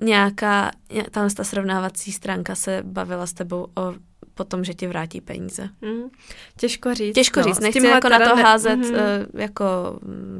[0.00, 0.70] nějaká,
[1.10, 3.94] tam ta srovnávací stránka se bavila s tebou o
[4.34, 5.68] potom, že ti vrátí peníze.
[5.82, 6.10] Hmm.
[6.56, 7.14] Těžko říct.
[7.14, 8.42] Těžko no, říct, nechci jako na to ne...
[8.42, 8.90] házet hmm.
[8.90, 9.64] uh, jako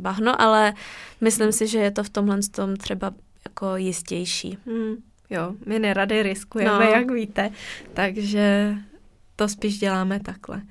[0.00, 0.74] bahno, ale
[1.20, 3.12] myslím si, že je to v tomhle tom třeba
[3.44, 4.58] jako jistější.
[4.66, 4.96] Hmm.
[5.30, 6.90] jo, my nerady riskujeme, no.
[6.90, 7.50] jak víte,
[7.94, 8.74] takže
[9.36, 10.62] to spíš děláme takhle.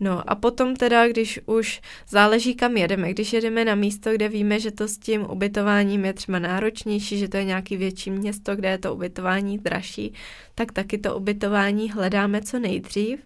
[0.00, 4.60] No a potom teda, když už záleží kam jedeme, když jedeme na místo, kde víme,
[4.60, 8.68] že to s tím ubytováním je třeba náročnější, že to je nějaký větší město, kde
[8.68, 10.12] je to ubytování dražší,
[10.54, 13.20] tak taky to ubytování hledáme co nejdřív.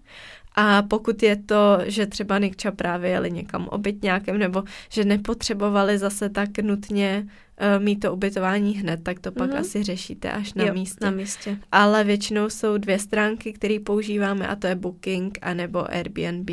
[0.56, 3.68] A pokud je to, že třeba Nikča právě jeli někam
[4.02, 7.28] nějakým, nebo že nepotřebovali zase tak nutně
[7.60, 9.60] uh, mít to ubytování hned, tak to pak mm-hmm.
[9.60, 11.04] asi řešíte až na jo, místě.
[11.04, 11.58] na místě.
[11.72, 16.50] Ale většinou jsou dvě stránky, které používáme a to je Booking a nebo Airbnb.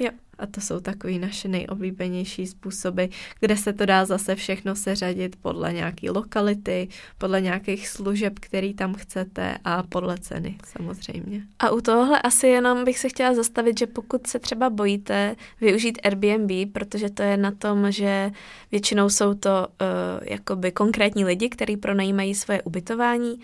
[0.00, 0.10] Jo.
[0.38, 3.04] A to jsou takový naše nejoblíbenější způsoby,
[3.40, 8.94] kde se to dá zase všechno seřadit podle nějaké lokality, podle nějakých služeb, který tam
[8.94, 11.42] chcete a podle ceny samozřejmě.
[11.58, 15.98] A u tohohle asi jenom bych se chtěla zastavit, že pokud se třeba bojíte využít
[16.04, 18.30] Airbnb, protože to je na tom, že
[18.72, 19.86] většinou jsou to uh,
[20.22, 23.38] jakoby konkrétní lidi, kteří pronajímají svoje ubytování,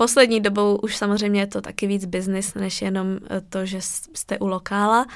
[0.00, 4.38] Poslední dobou už samozřejmě je to taky víc biznis, než jenom eh, to, že jste
[4.38, 5.06] u lokála,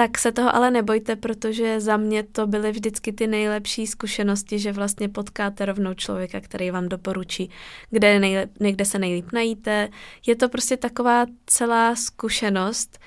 [0.00, 4.72] tak se toho ale nebojte, protože za mě to byly vždycky ty nejlepší zkušenosti, že
[4.72, 7.50] vlastně potkáte rovnou člověka, který vám doporučí,
[7.90, 9.88] kde, nejlep, někde se nejlíp najíte.
[10.26, 12.98] Je to prostě taková celá zkušenost,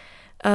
[0.46, 0.52] uh,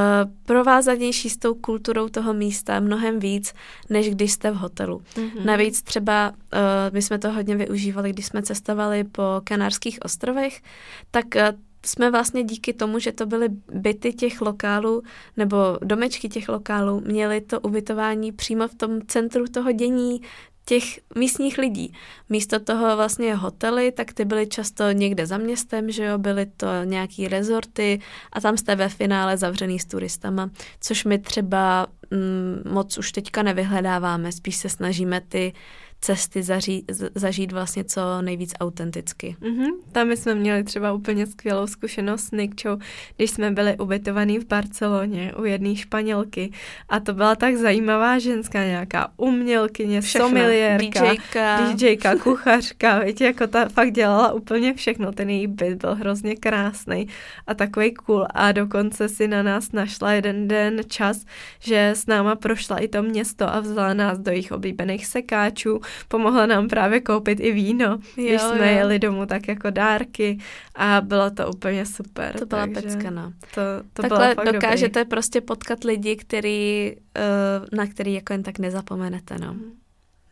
[0.47, 3.55] provázanější s tou kulturou toho místa mnohem víc,
[3.91, 5.03] než když jste v hotelu.
[5.15, 5.45] Mm-hmm.
[5.45, 6.59] Navíc třeba uh,
[6.93, 10.63] my jsme to hodně využívali, když jsme cestovali po Kanárských ostrovech,
[11.11, 15.03] tak uh, jsme vlastně díky tomu, že to byly byty těch lokálů
[15.37, 20.21] nebo domečky těch lokálů, měli to ubytování přímo v tom centru toho dění
[20.69, 21.93] těch místních lidí.
[22.29, 26.67] Místo toho vlastně hotely, tak ty byly často někde za městem, že jo, byly to
[26.85, 28.01] nějaký rezorty
[28.33, 33.43] a tam jste ve finále zavřený s turistama, což my třeba mm, moc už teďka
[33.43, 35.53] nevyhledáváme, spíš se snažíme ty
[36.01, 36.85] cesty zaří,
[37.15, 39.37] zažít vlastně co nejvíc autenticky.
[39.41, 39.71] Mm-hmm.
[39.93, 42.79] Tam jsme měli třeba úplně skvělou zkušenost s Nikčou,
[43.17, 46.53] když jsme byli ubytovaní v Barceloně u jedné Španělky
[46.89, 50.29] a to byla tak zajímavá ženská, nějaká umělkyně, všechno.
[50.29, 51.73] someliérka, DJka.
[51.73, 57.09] DJka, kuchařka, víte, jako ta fakt dělala úplně všechno, ten její byt byl hrozně krásný
[57.47, 61.25] a takový cool a dokonce si na nás našla jeden den čas,
[61.61, 66.47] že s náma prošla i to město a vzala nás do jejich oblíbených sekáčů, pomohla
[66.47, 68.79] nám právě koupit i víno, jo, když jsme jo.
[68.79, 70.39] jeli domů tak jako dárky
[70.75, 72.39] a bylo to úplně super.
[72.39, 73.33] To byla pecka, no.
[73.55, 73.61] To,
[73.93, 75.11] to Takhle bylo dokážete dobrý.
[75.11, 79.49] prostě potkat lidi, který, eh, na který jako jen tak nezapomenete, no.
[79.49, 79.79] Hmm.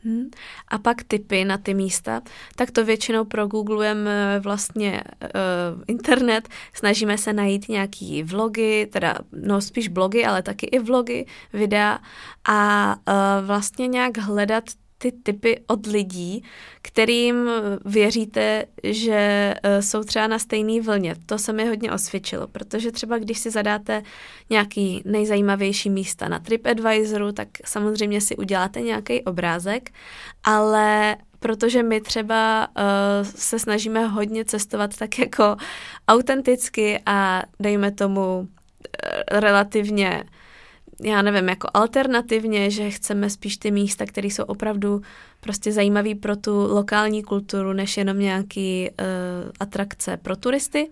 [0.07, 0.31] Hmm.
[0.69, 2.23] A pak typy na ty místa,
[2.57, 9.89] tak to většinou progooglujeme vlastně uh, internet, snažíme se najít nějaký vlogy, teda no spíš
[9.89, 11.99] blogy, ale taky i vlogy, videa
[12.49, 14.65] a uh, vlastně nějak hledat
[15.13, 16.43] ty typy od lidí,
[16.83, 17.51] kterým
[17.85, 21.15] věříte, že e, jsou třeba na stejné vlně.
[21.27, 24.03] To se mi hodně osvědčilo, protože třeba když si zadáte
[24.51, 29.91] nějaký nejzajímavější místa na TripAdvisoru, tak samozřejmě si uděláte nějaký obrázek,
[30.45, 32.83] ale protože my třeba uh,
[33.35, 35.57] se snažíme hodně cestovat tak jako
[36.09, 38.47] autenticky a dejme tomu uh,
[39.31, 40.25] relativně
[41.03, 45.03] já nevím, jako alternativně, že chceme spíš ty místa, které jsou opravdu
[45.41, 50.91] prostě zajímavé pro tu lokální kulturu, než jenom nějaký uh, atrakce pro turisty,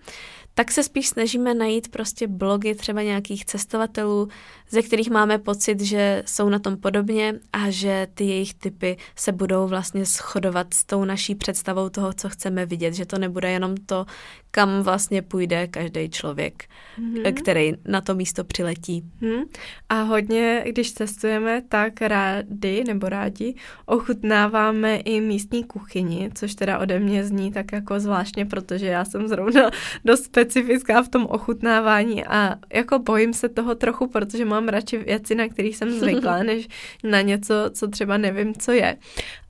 [0.54, 4.28] tak se spíš snažíme najít prostě blogy třeba nějakých cestovatelů,
[4.70, 9.32] ze kterých máme pocit, že jsou na tom podobně a že ty jejich typy se
[9.32, 13.76] budou vlastně shodovat s tou naší představou toho, co chceme vidět, že to nebude jenom
[13.76, 14.06] to,
[14.54, 16.64] kam vlastně půjde každý člověk,
[16.98, 17.34] mm-hmm.
[17.34, 19.02] který na to místo přiletí.
[19.20, 19.42] Mm.
[19.88, 23.54] A hodně, když cestujeme, tak rádi nebo rádi
[23.86, 29.28] ochutnáváme i místní kuchyni, což teda ode mě zní tak jako zvláštně, protože já jsem
[29.28, 29.70] zrovna
[30.04, 35.34] dost specifická v tom ochutnávání a jako bojím se toho trochu, protože mám radši věci,
[35.34, 36.68] na kterých jsem zvyklá, než
[37.04, 38.96] na něco, co třeba nevím, co je.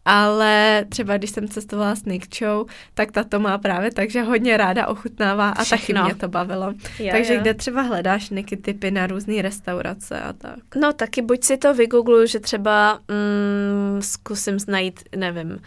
[0.05, 4.57] Ale třeba když jsem cestovala s Nikčou, tak ta to má právě tak, že hodně
[4.57, 5.95] ráda ochutnává a Všechno.
[5.95, 6.75] taky mě to bavilo.
[6.99, 7.41] Jo, Takže jo.
[7.41, 10.59] kde třeba hledáš Niky typy na různé restaurace a tak?
[10.81, 15.59] No taky buď si to vygoogluju, že třeba mm, zkusím najít, nevím, uh,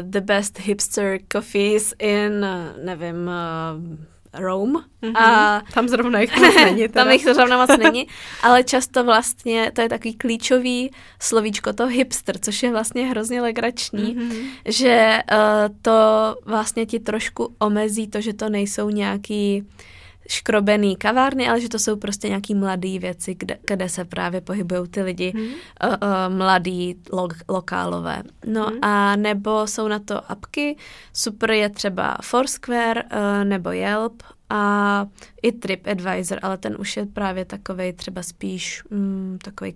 [0.00, 3.96] the best hipster coffees in, uh, nevím, uh,
[4.38, 4.84] Rome.
[5.02, 5.16] Mm-hmm.
[5.16, 6.88] A tam zrovna jich moc není.
[6.88, 7.04] Teda.
[7.04, 8.06] tam jich zrovna moc není,
[8.42, 14.16] ale často vlastně to je takový klíčový slovíčko, to hipster, což je vlastně hrozně legrační,
[14.16, 14.48] mm-hmm.
[14.64, 15.38] že uh,
[15.82, 15.92] to
[16.44, 19.64] vlastně ti trošku omezí to, že to nejsou nějaký
[20.28, 24.88] škrobený kavárny, ale že to jsou prostě nějaký mladý věci, kde, kde se právě pohybují
[24.88, 25.44] ty lidi hmm.
[25.44, 25.50] uh,
[25.90, 28.22] uh, mladý, lo, lokálové.
[28.46, 28.78] No hmm.
[28.84, 30.76] a nebo jsou na to apky,
[31.12, 35.06] super je třeba Foursquare uh, nebo Yelp a
[35.42, 39.74] i TripAdvisor, ale ten už je právě takový třeba spíš mm, takový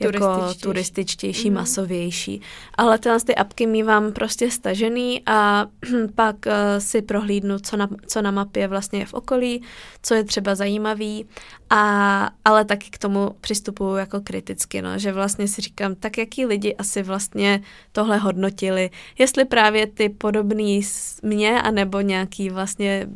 [0.00, 1.54] jako turističtější, mm-hmm.
[1.54, 2.40] masovější.
[2.74, 5.66] Ale tyhle ty apky mývám prostě stažený a
[6.14, 9.62] pak uh, si prohlídnu, co na, co na mapě vlastně je v okolí,
[10.02, 11.26] co je třeba zajímavý,
[11.70, 16.46] a, ale taky k tomu přistupuju jako kriticky, no, že vlastně si říkám, tak jaký
[16.46, 20.80] lidi asi vlastně tohle hodnotili, jestli právě ty podobný
[21.22, 23.06] mě, anebo nějaký vlastně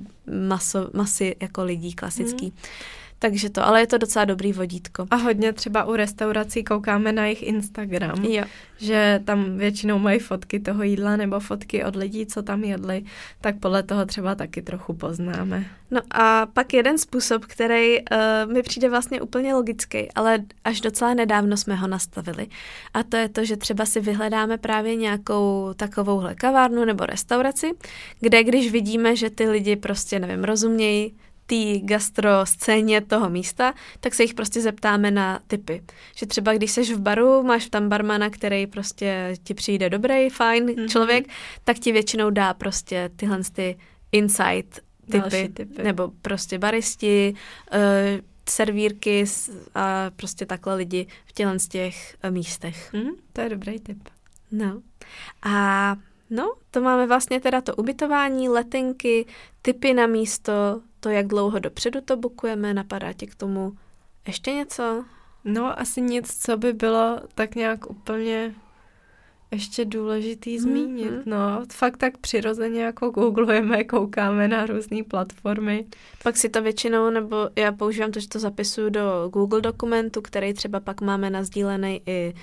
[0.48, 2.46] maso, masy jako lidí klasický.
[2.46, 2.52] Mm.
[3.22, 5.06] Takže to, ale je to docela dobrý vodítko.
[5.10, 8.44] A hodně třeba u restaurací koukáme na jejich Instagram, jo.
[8.76, 13.04] že tam většinou mají fotky toho jídla nebo fotky od lidí, co tam jedli,
[13.40, 15.64] tak podle toho třeba taky trochu poznáme.
[15.90, 21.14] No a pak jeden způsob, který uh, mi přijde vlastně úplně logický, ale až docela
[21.14, 22.46] nedávno jsme ho nastavili.
[22.94, 27.70] A to je to, že třeba si vyhledáme právě nějakou takovouhle kavárnu nebo restauraci,
[28.20, 31.14] kde když vidíme, že ty lidi prostě, nevím, rozumějí
[31.50, 35.82] té gastroscéně toho místa, tak se jich prostě zeptáme na typy.
[36.16, 40.66] Že třeba když seš v baru, máš tam barmana, který prostě ti přijde dobrý, fajn
[40.66, 40.88] mm-hmm.
[40.88, 41.28] člověk,
[41.64, 43.78] tak ti většinou dá prostě tyhle ty
[44.12, 45.82] insight typy, typy.
[45.82, 47.34] nebo prostě baristi,
[47.72, 47.78] uh,
[48.48, 49.24] servírky
[49.74, 52.92] a prostě takhle lidi v těchto z těch uh, místech.
[52.92, 54.08] Mm, to je dobrý tip.
[54.52, 54.82] No.
[55.42, 55.96] A
[56.30, 59.26] no, to máme vlastně teda to ubytování, letenky,
[59.62, 63.72] typy na místo, to, jak dlouho dopředu to bukujeme, napadá tě k tomu
[64.26, 65.04] ještě něco?
[65.44, 68.54] No, asi nic, co by bylo tak nějak úplně
[69.50, 70.62] ještě důležitý mm-hmm.
[70.62, 71.12] zmínit.
[71.26, 75.86] No, fakt tak přirozeně jako googlujeme, koukáme na různé platformy.
[76.22, 80.54] Pak si to většinou, nebo já používám to, že to zapisuju do Google dokumentu, který
[80.54, 82.34] třeba pak máme nazdílený i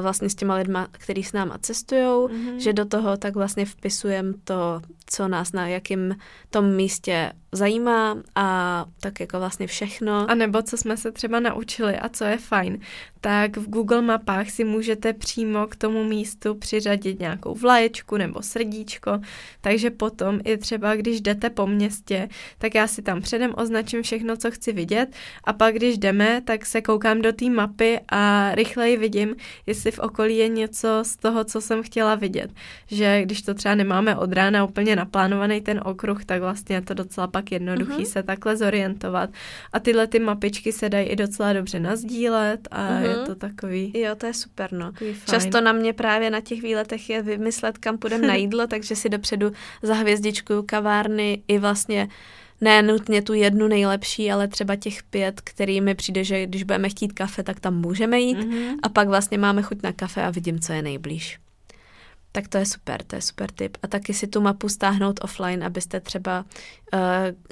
[0.00, 2.56] vlastně s těma lidma, který s náma cestují, mm-hmm.
[2.56, 6.16] že do toho tak vlastně vpisujeme to, co nás na jakém
[6.50, 10.30] tom místě zajímá a tak jako vlastně všechno.
[10.30, 12.78] A nebo co jsme se třeba naučili a co je fajn,
[13.20, 19.20] tak v Google mapách si můžete přímo k tomu místu přiřadit nějakou vlaječku nebo srdíčko,
[19.60, 24.36] takže potom i třeba, když jdete po městě, tak já si tam předem označím všechno,
[24.36, 25.08] co chci vidět
[25.44, 29.34] a pak, když jdeme, tak se koukám do té mapy a rychleji vidím,
[29.70, 32.50] jestli v okolí je něco z toho, co jsem chtěla vidět.
[32.86, 36.94] Že když to třeba nemáme od rána úplně naplánovaný ten okruh, tak vlastně je to
[36.94, 38.12] docela pak jednoduchý uh-huh.
[38.12, 39.30] se takhle zorientovat.
[39.72, 43.02] A tyhle ty mapičky se dají i docela dobře nazdílet a uh-huh.
[43.02, 43.92] je to takový...
[43.94, 44.92] Jo, to je super, no.
[45.30, 49.08] Často na mě právě na těch výletech je vymyslet, kam půjdeme na jídlo, takže si
[49.08, 49.52] dopředu
[49.82, 52.08] za hvězdičku kavárny i vlastně
[52.60, 56.88] ne nutně tu jednu nejlepší, ale třeba těch pět, který mi přijde, že když budeme
[56.88, 58.76] chtít kafe, tak tam můžeme jít mm-hmm.
[58.82, 61.38] a pak vlastně máme chuť na kafe a vidím, co je nejblíž
[62.32, 63.76] tak to je super, to je super tip.
[63.82, 66.44] A taky si tu mapu stáhnout offline, abyste třeba
[66.94, 67.00] uh,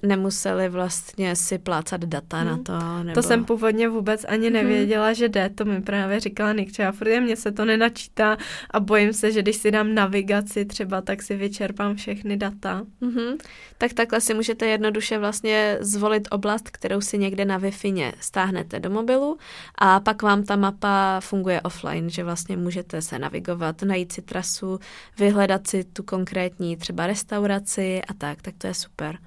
[0.09, 2.49] nemuseli vlastně si plácat data hmm.
[2.49, 3.05] na to.
[3.05, 3.15] Nebo...
[3.15, 4.53] To jsem původně vůbec ani mhm.
[4.53, 5.15] nevěděla, hmm.
[5.15, 8.37] že jde, to mi právě říkala Nikče, a furt mně se to nenačítá
[8.71, 12.83] a bojím se, že když si dám navigaci třeba, tak si vyčerpám všechny data.
[13.03, 13.37] Hmm.
[13.79, 17.73] Tak takhle si můžete jednoduše vlastně zvolit oblast, kterou si někde na wi
[18.21, 19.39] stáhnete do mobilu
[19.79, 24.79] a pak vám ta mapa funguje offline, že vlastně můžete se navigovat, najít si trasu,
[25.19, 29.19] vyhledat si tu konkrétní třeba restauraci a tak, tak to je super.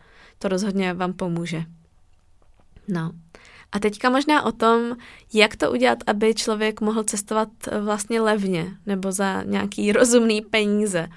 [0.41, 1.63] To rozhodně vám pomůže.
[2.88, 3.12] No.
[3.71, 4.97] A teďka možná o tom,
[5.34, 7.49] jak to udělat, aby člověk mohl cestovat
[7.80, 11.08] vlastně levně nebo za nějaký rozumný peníze.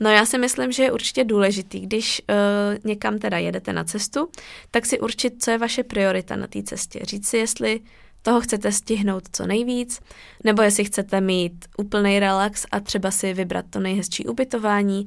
[0.00, 4.28] No já si myslím, že je určitě důležitý, když uh, někam teda jedete na cestu,
[4.70, 7.00] tak si určit, co je vaše priorita na té cestě.
[7.02, 7.80] Říct si, jestli
[8.22, 10.00] toho chcete stihnout co nejvíc,
[10.44, 15.06] nebo jestli chcete mít úplný relax a třeba si vybrat to nejhezčí ubytování.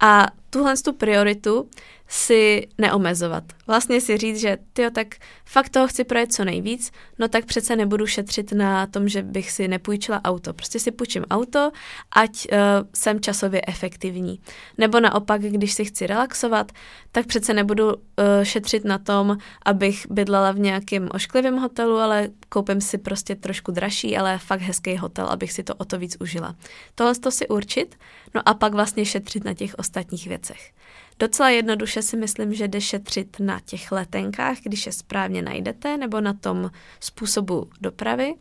[0.00, 1.68] A tuhle tu prioritu
[2.12, 3.44] si neomezovat.
[3.66, 5.06] Vlastně si říct, že ty tak
[5.44, 9.50] fakt toho chci projet co nejvíc, no tak přece nebudu šetřit na tom, že bych
[9.50, 10.52] si nepůjčila auto.
[10.52, 11.70] Prostě si půjčím auto,
[12.12, 12.58] ať uh,
[12.94, 14.40] jsem časově efektivní.
[14.78, 16.72] Nebo naopak, když si chci relaxovat,
[17.12, 17.94] tak přece nebudu uh,
[18.42, 24.16] šetřit na tom, abych bydlela v nějakém ošklivém hotelu, ale koupím si prostě trošku dražší,
[24.16, 26.54] ale fakt hezký hotel, abych si to o to víc užila.
[26.94, 27.96] Tohle to si určit,
[28.34, 30.72] no a pak vlastně šetřit na těch ostatních věcech.
[31.20, 36.20] Docela jednoduše si myslím, že jde šetřit na těch letenkách, když je správně najdete, nebo
[36.20, 38.34] na tom způsobu dopravy.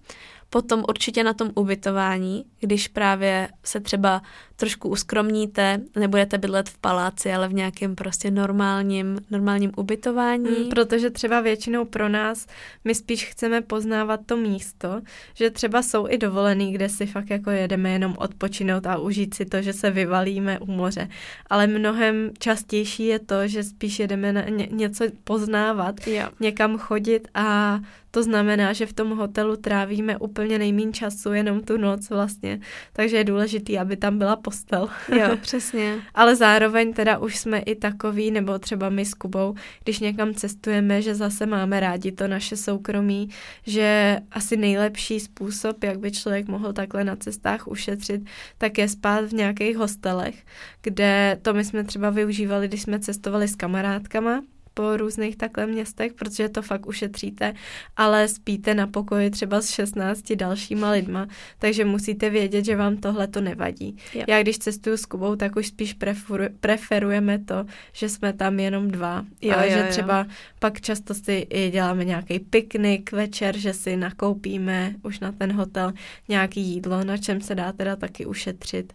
[0.50, 4.22] Potom určitě na tom ubytování, když právě se třeba
[4.60, 10.50] trošku uskromníte, nebudete bydlet v paláci, ale v nějakém prostě normálním, normálním ubytování.
[10.50, 12.48] Hmm, protože třeba většinou pro nás,
[12.84, 15.02] my spíš chceme poznávat to místo,
[15.34, 19.46] že třeba jsou i dovolený, kde si fakt jako jedeme jenom odpočinout a užít si
[19.46, 21.10] to, že se vyvalíme u moře.
[21.50, 26.30] Ale mnohem častější je to, že spíš jedeme na ně, něco poznávat, jo.
[26.40, 27.80] někam chodit a
[28.12, 32.60] to znamená, že v tom hotelu trávíme úplně nejméně času, jenom tu noc vlastně.
[32.94, 34.90] Takže je důležitý, aby tam byla postel.
[35.20, 35.96] Jo, přesně.
[36.14, 41.02] Ale zároveň teda už jsme i takový, nebo třeba my s Kubou, když někam cestujeme,
[41.02, 43.30] že zase máme rádi to naše soukromí,
[43.68, 48.22] že asi nejlepší způsob, jak by člověk mohl takhle na cestách ušetřit,
[48.58, 50.36] tak je spát v nějakých hostelech,
[50.82, 54.42] kde to my jsme třeba využívali, když jsme cestovali s kamarádkama,
[54.80, 57.54] po různých takhle městech, protože to fakt ušetříte,
[57.98, 61.28] ale spíte na pokoji třeba s 16 dalšíma lidma,
[61.58, 63.98] takže musíte vědět, že vám tohle to nevadí.
[64.14, 64.24] Jo.
[64.28, 68.92] Já když cestuju s Kubou, tak už spíš preferu, preferujeme to, že jsme tam jenom
[68.92, 69.26] dva.
[69.42, 69.86] Jo, a jo, že jo.
[69.90, 70.28] třeba
[70.60, 75.94] pak často si i děláme nějaký piknik večer, že si nakoupíme už na ten hotel
[76.28, 78.94] nějaký jídlo, na čem se dá teda taky ušetřit.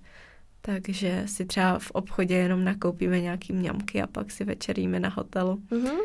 [0.66, 5.62] Takže si třeba v obchodě jenom nakoupíme nějaký mňamky a pak si večeríme na hotelu.
[5.70, 5.98] Mm-hmm.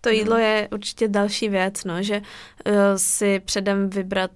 [0.00, 0.42] To jídlo no.
[0.42, 4.30] je určitě další věc, no, že uh, si předem vybrat,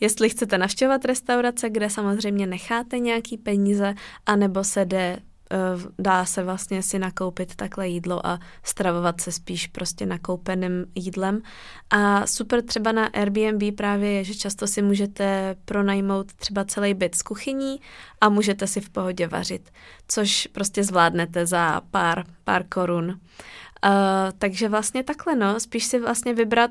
[0.00, 3.94] jestli chcete navštěvovat restaurace, kde samozřejmě necháte nějaký peníze,
[4.26, 5.18] anebo se jde
[5.98, 11.42] dá se vlastně si nakoupit takhle jídlo a stravovat se spíš prostě nakoupeným jídlem.
[11.90, 17.14] A super třeba na Airbnb právě je, že často si můžete pronajmout třeba celý byt
[17.14, 17.80] s kuchyní
[18.20, 19.70] a můžete si v pohodě vařit,
[20.08, 23.08] což prostě zvládnete za pár, pár korun.
[23.08, 23.92] Uh,
[24.38, 26.70] takže vlastně takhle, no, spíš si vlastně vybrat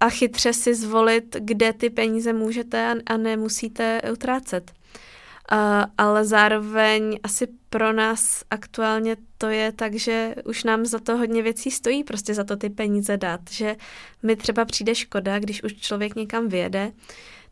[0.00, 4.72] a chytře si zvolit, kde ty peníze můžete a, a nemusíte utrácet.
[5.52, 5.58] Uh,
[5.98, 11.42] ale zároveň asi pro nás aktuálně to je tak, že už nám za to hodně
[11.42, 13.76] věcí stojí, prostě za to ty peníze dát, že
[14.22, 16.92] mi třeba přijde škoda, když už člověk někam vyjede,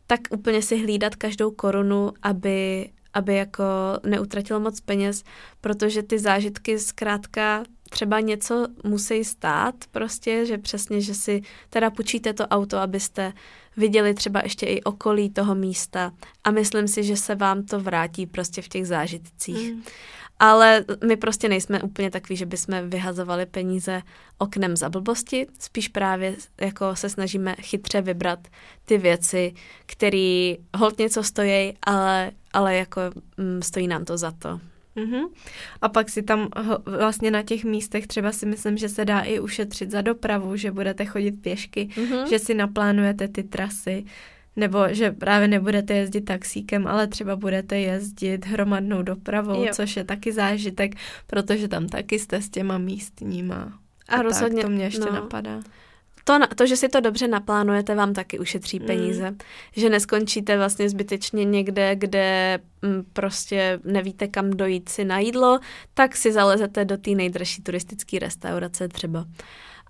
[0.07, 3.63] tak úplně si hlídat každou korunu, aby, aby jako
[4.03, 5.23] neutratil moc peněz,
[5.61, 12.33] protože ty zážitky zkrátka třeba něco musí stát, prostě, že přesně, že si teda půjčíte
[12.33, 13.33] to auto, abyste
[13.77, 16.11] viděli třeba ještě i okolí toho místa
[16.43, 19.73] a myslím si, že se vám to vrátí prostě v těch zážitcích.
[19.73, 19.83] Mm.
[20.39, 24.01] Ale my prostě nejsme úplně takový, že bychom vyhazovali peníze
[24.37, 28.47] oknem za blbosti, spíš právě jako se snažíme chytře vybrat
[28.85, 29.53] ty věci,
[29.85, 33.01] které hold něco stojí, ale, ale jako
[33.37, 34.59] mm, stojí nám to za to.
[34.95, 35.29] Mm-hmm.
[35.81, 36.47] A pak si tam
[36.85, 40.71] vlastně na těch místech třeba si myslím, že se dá i ušetřit za dopravu, že
[40.71, 42.29] budete chodit pěšky, mm-hmm.
[42.29, 44.05] že si naplánujete ty trasy,
[44.55, 49.69] nebo že právě nebudete jezdit taxíkem, ale třeba budete jezdit hromadnou dopravou, jo.
[49.73, 50.95] což je taky zážitek,
[51.27, 53.79] protože tam taky jste s těma místníma.
[54.09, 54.61] A, a rozhodně.
[54.61, 55.11] Tak, to mě ještě no.
[55.11, 55.59] napadá
[56.23, 58.85] to, to, že si to dobře naplánujete, vám taky ušetří mm.
[58.85, 59.31] peníze.
[59.31, 59.37] Mm.
[59.75, 65.59] Že neskončíte vlastně zbytečně někde, kde m, mm, prostě nevíte, kam dojít si na jídlo,
[65.93, 69.25] tak si zalezete do té nejdražší turistické restaurace třeba.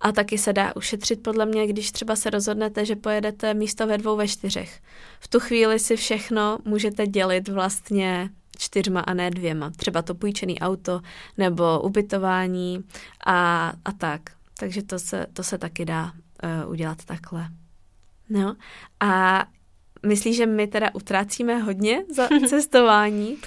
[0.01, 3.97] A taky se dá ušetřit podle mě, když třeba se rozhodnete, že pojedete místo ve
[3.97, 4.79] dvou, ve čtyřech.
[5.19, 9.69] V tu chvíli si všechno můžete dělit vlastně čtyřma a ne dvěma.
[9.69, 11.01] Třeba to půjčený auto
[11.37, 12.83] nebo ubytování
[13.25, 14.21] a, a tak.
[14.59, 16.11] Takže to se, to se taky dá
[16.43, 17.47] uh, udělat takhle.
[18.29, 18.55] No
[18.99, 19.45] a
[20.05, 23.37] myslíš, že my teda utrácíme hodně za cestování?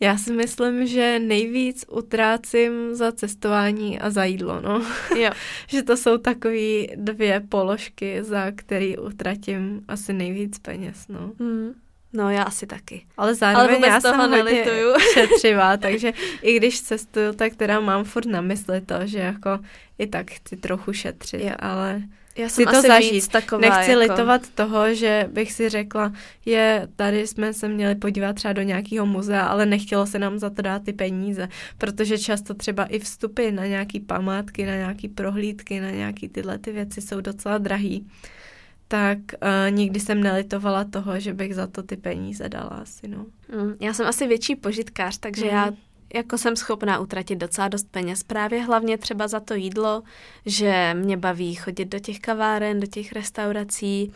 [0.00, 4.82] Já si myslím, že nejvíc utrácím za cestování a za jídlo, no.
[5.16, 5.30] Jo.
[5.68, 11.32] že to jsou takové dvě položky, za který utratím asi nejvíc peněz, no.
[11.38, 11.74] Mm.
[12.12, 13.06] No, já asi taky.
[13.16, 14.94] Ale zároveň Ale já toho jsem nelituju.
[15.12, 16.12] šetřivá, takže
[16.42, 19.58] i když cestuju, tak teda mám furt na mysli to, že jako
[19.98, 21.50] i tak chci trochu šetřit, jo.
[21.58, 22.02] ale
[22.36, 23.28] já jsem to zažít.
[23.28, 24.00] taková, Nechci jako...
[24.00, 26.12] litovat toho, že bych si řekla,
[26.44, 30.50] je, tady jsme se měli podívat třeba do nějakého muzea, ale nechtělo se nám za
[30.50, 35.80] to dát ty peníze, protože často třeba i vstupy na nějaký památky, na nějaký prohlídky,
[35.80, 38.06] na nějaký tyhle ty věci jsou docela drahý
[38.88, 43.26] tak uh, nikdy jsem nelitovala toho, že bych za to ty peníze dala asi, no.
[43.56, 45.50] Mm, já jsem asi větší požitkář, takže mm.
[45.50, 45.70] já
[46.14, 48.22] jako jsem schopná utratit docela dost peněz.
[48.22, 50.02] Právě hlavně třeba za to jídlo,
[50.46, 54.12] že mě baví chodit do těch kaváren, do těch restaurací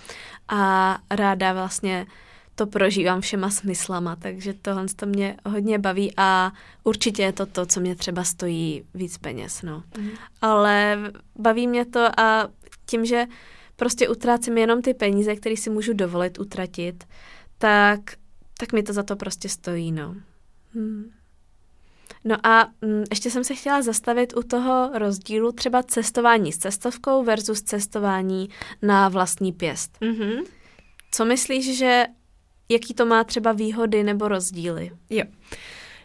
[0.48, 2.06] a ráda vlastně
[2.54, 6.52] to prožívám všema smyslama, takže tohle to mě hodně baví a
[6.84, 9.82] určitě je to to, co mě třeba stojí víc peněz, no.
[9.98, 10.10] Mm.
[10.42, 10.98] Ale
[11.38, 12.48] baví mě to a
[12.86, 13.26] tím, že
[13.76, 17.04] prostě utrácím jenom ty peníze, které si můžu dovolit utratit,
[17.58, 18.00] tak,
[18.58, 20.16] tak mi to za to prostě stojí, no.
[20.74, 21.10] Hmm.
[22.24, 27.24] No a mm, ještě jsem se chtěla zastavit u toho rozdílu třeba cestování s cestovkou
[27.24, 28.48] versus cestování
[28.82, 29.98] na vlastní pěst.
[30.00, 30.44] Mm-hmm.
[31.10, 32.06] Co myslíš, že
[32.68, 34.90] jaký to má třeba výhody nebo rozdíly?
[35.10, 35.24] Jo.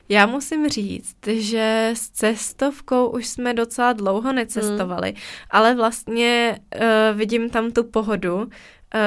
[0.09, 5.17] Já musím říct, že s cestovkou už jsme docela dlouho necestovali, mm.
[5.49, 8.49] ale vlastně uh, vidím tam tu pohodu,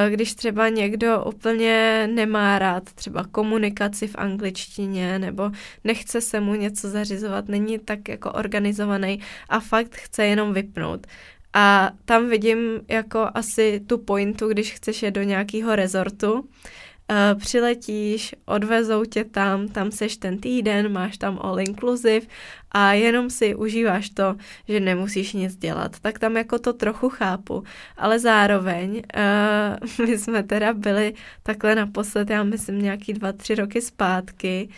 [0.08, 5.50] když třeba někdo úplně nemá rád třeba komunikaci v angličtině nebo
[5.84, 11.06] nechce se mu něco zařizovat, není tak jako organizovaný a fakt chce jenom vypnout.
[11.54, 12.58] A tam vidím
[12.88, 16.48] jako asi tu pointu, když chceš je do nějakého rezortu,
[17.10, 22.26] Uh, přiletíš, odvezou tě tam, tam seš ten týden, máš tam all inclusive
[22.72, 24.36] a jenom si užíváš to,
[24.68, 26.00] že nemusíš nic dělat.
[26.00, 27.64] Tak tam jako to trochu chápu,
[27.96, 29.02] ale zároveň
[30.00, 34.68] uh, my jsme teda byli takhle naposled, já myslím nějaký dva, tři roky zpátky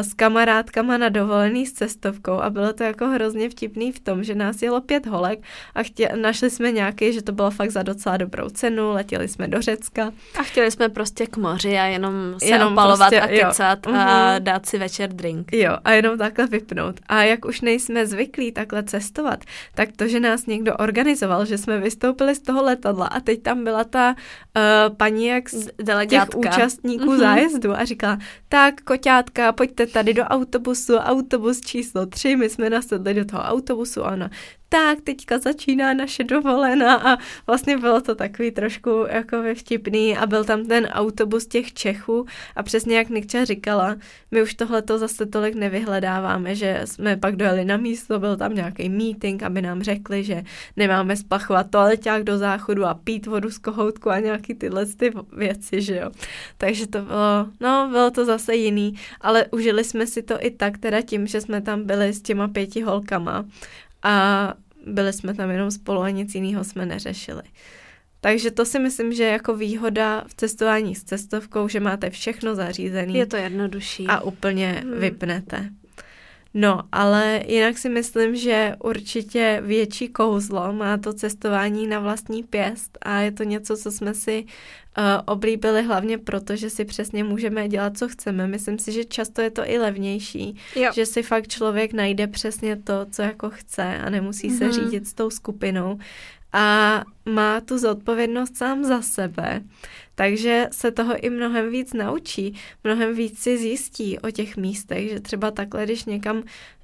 [0.00, 4.34] s kamarádkama na dovolený s cestovkou a bylo to jako hrozně vtipný v tom, že
[4.34, 5.38] nás jelo pět holek
[5.74, 9.48] a chtě, našli jsme nějaký, že to bylo fakt za docela dobrou cenu, letěli jsme
[9.48, 10.12] do Řecka.
[10.38, 13.94] A chtěli jsme prostě k moři a jenom se jenom opalovat prostě, a kecat jo.
[13.94, 14.44] a mhm.
[14.44, 15.52] dát si večer drink.
[15.52, 17.00] Jo, a jenom takhle vypnout.
[17.06, 19.44] A jak už nejsme zvyklí takhle cestovat,
[19.74, 23.64] tak to, že nás někdo organizoval, že jsme vystoupili z toho letadla a teď tam
[23.64, 24.14] byla ta
[24.56, 25.70] uh, paní jak z
[26.08, 27.18] těch účastníků mm-hmm.
[27.18, 33.14] zájezdu a říkala, tak koťátka, pojďte tady do autobusu, autobus číslo 3, my jsme nasedli
[33.14, 34.30] do toho autobusu a ona,
[34.72, 40.44] tak teďka začíná naše dovolená a vlastně bylo to takový trošku jako vtipný a byl
[40.44, 43.96] tam ten autobus těch Čechů a přesně jak Nikča říkala,
[44.30, 48.88] my už tohleto zase tolik nevyhledáváme, že jsme pak dojeli na místo, byl tam nějaký
[48.88, 50.42] meeting, aby nám řekli, že
[50.76, 55.82] nemáme splachovat toaleťák do záchodu a pít vodu z kohoutku a nějaký tyhle ty věci,
[55.82, 56.10] že jo.
[56.58, 60.78] Takže to bylo, no bylo to zase jiný, ale užili jsme si to i tak
[60.78, 63.44] teda tím, že jsme tam byli s těma pěti holkama
[64.02, 64.54] a
[64.86, 67.42] byli jsme tam jenom spolu a nic jiného jsme neřešili.
[68.20, 72.54] Takže to si myslím, že je jako výhoda v cestování s cestovkou, že máte všechno
[72.54, 73.18] zařízené.
[73.18, 74.06] Je to jednodušší.
[74.06, 75.00] A úplně hmm.
[75.00, 75.70] vypnete.
[76.54, 82.98] No, ale jinak si myslím, že určitě větší kouzlo má to cestování na vlastní pěst
[83.02, 87.68] a je to něco, co jsme si uh, oblíbili hlavně proto, že si přesně můžeme
[87.68, 88.46] dělat, co chceme.
[88.46, 90.90] Myslím si, že často je to i levnější, jo.
[90.94, 94.58] že si fakt člověk najde přesně to, co jako chce a nemusí mm-hmm.
[94.58, 94.72] se mhm.
[94.72, 95.98] řídit s tou skupinou
[96.52, 99.62] a má tu zodpovědnost sám za sebe,
[100.14, 105.20] takže se toho i mnohem víc naučí, mnohem víc si zjistí o těch místech, že
[105.20, 106.42] třeba takhle, když někam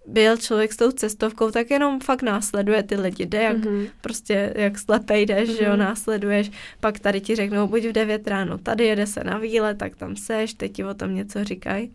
[0.09, 3.89] byl člověk s tou cestovkou, tak jenom fakt následuje ty lidi, jde jak mm-hmm.
[4.01, 5.59] prostě, jak slepej jdeš, mm-hmm.
[5.59, 5.79] že jo, mhm.
[5.79, 6.51] následuješ,
[6.81, 10.17] pak tady ti řeknou, buď v 9 ráno, tady jede se na výlet, tak tam
[10.17, 11.93] seš, teď ti o tom něco říkají.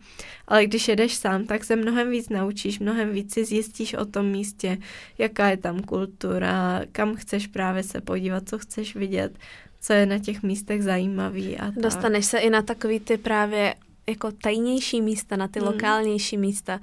[0.48, 4.26] Ale když jedeš sám, tak se mnohem víc naučíš, mnohem víc si zjistíš o tom
[4.26, 4.78] místě,
[5.18, 9.38] jaká je tam kultura, kam chceš právě se podívat, co chceš vidět,
[9.80, 11.74] co je na těch místech zajímavý a tak.
[11.74, 13.74] Dostaneš se i na takový ty právě
[14.08, 15.66] jako tajnější místa, na ty mm.
[15.66, 16.80] lokálnější místa.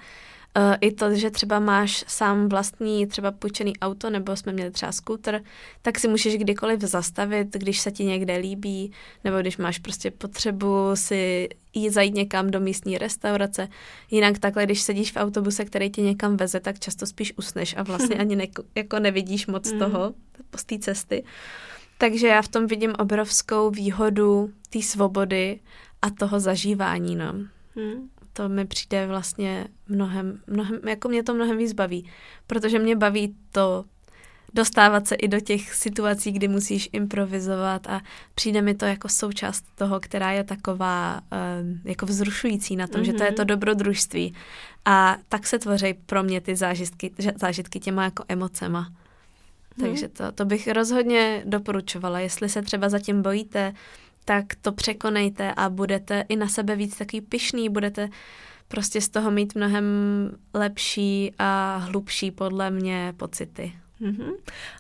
[0.58, 4.92] Uh, I to, že třeba máš sám vlastní třeba půjčený auto, nebo jsme měli třeba
[4.92, 5.44] skuter,
[5.82, 8.92] tak si můžeš kdykoliv zastavit, když se ti někde líbí,
[9.24, 13.68] nebo když máš prostě potřebu si jít zajít někam do místní restaurace.
[14.12, 17.84] Jinak takhle, když sedíš v autobuse, který tě někam veze, tak často spíš usneš a
[17.84, 19.80] vlastně ani ne, jako nevidíš moc mm.
[19.80, 20.14] toho
[20.56, 21.24] z té cesty.
[21.98, 25.60] Takže já v tom vidím obrovskou výhodu té svobody
[26.02, 27.16] a toho zažívání.
[27.16, 27.34] No.
[27.76, 32.10] Hmm to mi přijde vlastně mnohem, mnohem, jako mě to mnohem víc baví,
[32.48, 33.86] protože mě baví to
[34.54, 38.02] dostávat se i do těch situací, kdy musíš improvizovat a
[38.36, 43.06] přijde mi to jako součást toho, která je taková uh, jako vzrušující na tom, mm-hmm.
[43.06, 43.48] že to je to mhm.
[43.48, 44.34] dobrodružství.
[44.86, 48.92] A tak se tvoří pro mě ty zážitky, zážitky těma jako emocema.
[49.78, 49.86] Mm.
[49.86, 52.20] Takže to, to bych rozhodně doporučovala.
[52.20, 53.74] Jestli se třeba zatím bojíte,
[54.26, 58.10] tak to překonejte a budete i na sebe víc takový pyšný, budete
[58.68, 59.86] prostě z toho mít mnohem
[60.54, 63.74] lepší a hlubší podle mě pocity.
[64.02, 64.34] Mm-hmm.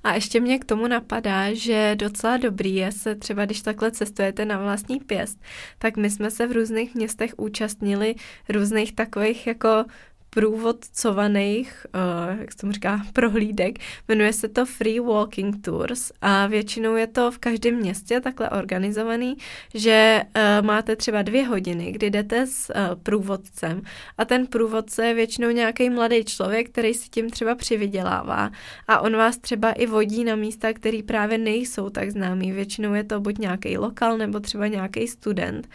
[0.03, 4.45] A ještě mě k tomu napadá, že docela dobrý je se třeba, když takhle cestujete
[4.45, 5.41] na vlastní pěst,
[5.77, 8.15] tak my jsme se v různých městech účastnili
[8.49, 9.85] různých takových jako
[10.34, 13.79] průvodcovaných, uh, jak se tomu říká, prohlídek.
[14.07, 19.38] Jmenuje se to Free Walking Tours a většinou je to v každém městě takhle organizovaný,
[19.73, 23.82] že uh, máte třeba dvě hodiny, kdy jdete s uh, průvodcem
[24.17, 28.51] a ten průvodce je většinou nějaký mladý člověk, který si tím třeba přivydělává
[28.88, 32.51] a on vás třeba i vodí na místa, které právě nejsou tak známý.
[32.51, 35.67] Většinou je to buď nějaký lokal nebo třeba nějaký student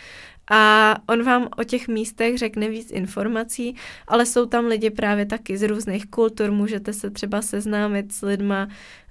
[0.50, 3.76] a on vám o těch místech řekne víc informací,
[4.08, 8.68] ale jsou tam lidi právě taky z různých kultur, můžete se třeba seznámit s lidma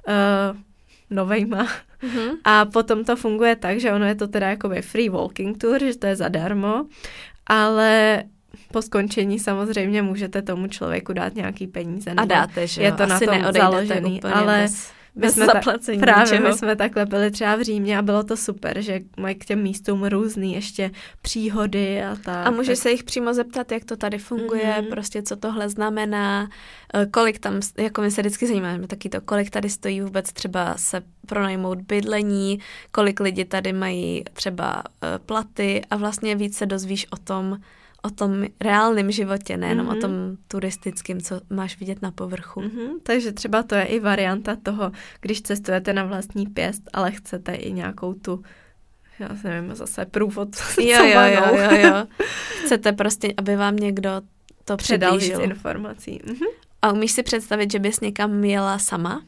[0.08, 0.58] uh,
[1.10, 1.68] novejma.
[2.04, 2.30] Mm-hmm.
[2.44, 5.98] A potom to funguje tak, že ono je to teda jakoby free walking tour, že
[5.98, 6.86] to je zadarmo,
[7.48, 8.24] ale
[8.72, 12.12] po skončení samozřejmě můžete tomu člověku dát nějaký peníze.
[12.18, 16.06] A dáte, že Je to Asi na tom založený, ale bez, my jsme zaplacení ta,
[16.06, 16.50] právě ničeho.
[16.50, 19.62] my jsme takhle byli třeba v Římě a bylo to super, že mají k těm
[19.64, 20.92] místům různý ještě
[21.22, 22.48] příhody a tak.
[22.48, 24.74] A můžeš se jich přímo zeptat, jak to tady funguje, Mhm.
[24.86, 24.90] mm-hmm.
[24.90, 26.50] prostě co tohle znamená,
[26.94, 30.74] eh, kolik tam, jako my se vždycky zajímáme, taky to, kolik tady stojí vůbec třeba
[30.78, 32.60] se pronajmout bydlení,
[32.92, 37.58] kolik lidi tady mají třeba eh, platy a vlastně víc se dozvíš o tom,
[38.06, 39.96] o tom reálném životě, nejenom Mhm.
[39.96, 39.98] mm-hmm.
[39.98, 40.12] o tom
[40.48, 42.62] turistickém, co máš vidět na povrchu.
[42.62, 42.86] Mm-hmm.
[42.88, 44.92] Mhm, takže třeba to je i varianta toho,
[45.22, 48.44] když cestujete na vlastní pěst, ale chcete i nějakou tu,
[49.20, 50.50] já nevím, zase průvod.
[50.82, 52.06] Jo, jo, jo, jo, jo.
[52.66, 54.10] Chcete prostě, aby vám někdo
[54.66, 56.22] to Předal víc informací.
[56.26, 56.46] Mhm.
[56.82, 59.24] A umíš si představit, že bys někam jela sama?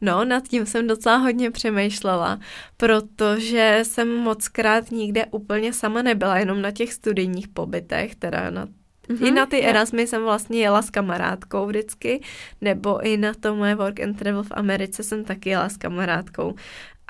[0.00, 2.40] No, nad tím jsem docela hodně přemýšlela,
[2.76, 8.66] protože jsem moc krát nikde úplně sama nebyla, jenom na těch studijních pobytech, teda na
[9.08, 9.62] Mhm, I na ty.
[9.62, 12.20] Erasmy jsem vlastně jela s kamarádkou vždycky,
[12.60, 16.54] nebo i na to moje work and travel v Americe jsem taky jela s kamarádkou.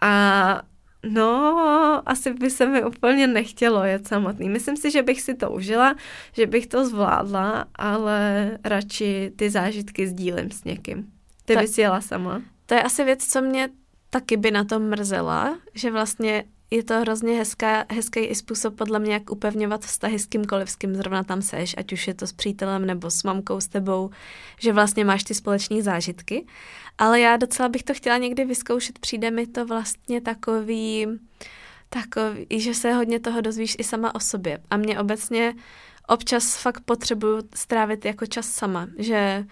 [0.03, 0.63] A
[1.09, 4.49] no, asi by se mi úplně nechtělo jet samotný.
[4.49, 5.95] Myslím si, že bych si to užila,
[6.33, 11.07] že bych to zvládla, ale radši ty zážitky sdílím s někým.
[11.45, 12.43] Ty Tak- bys jela sama?
[12.67, 13.69] To je asi věc, co mě
[14.11, 18.99] taky by na tom mrzela, že vlastně je to hrozně hezká, hezký i způsob podle
[18.99, 22.27] mě, jak upevňovat vztahy s kýmkoliv, s kým zrovna tam seš, ať už je to
[22.27, 24.11] s přítelem nebo s mamkou, s tebou,
[24.61, 26.47] že vlastně máš ty společné zážitky.
[26.99, 31.07] Ale já docela bych to chtěla někdy vyzkoušet, přijde mi to vlastně takový,
[31.89, 34.59] takový, že se hodně toho dozvíš i sama o sobě.
[34.71, 35.55] A mě obecně
[36.09, 39.45] občas fakt potřebuju strávit jako čas sama, že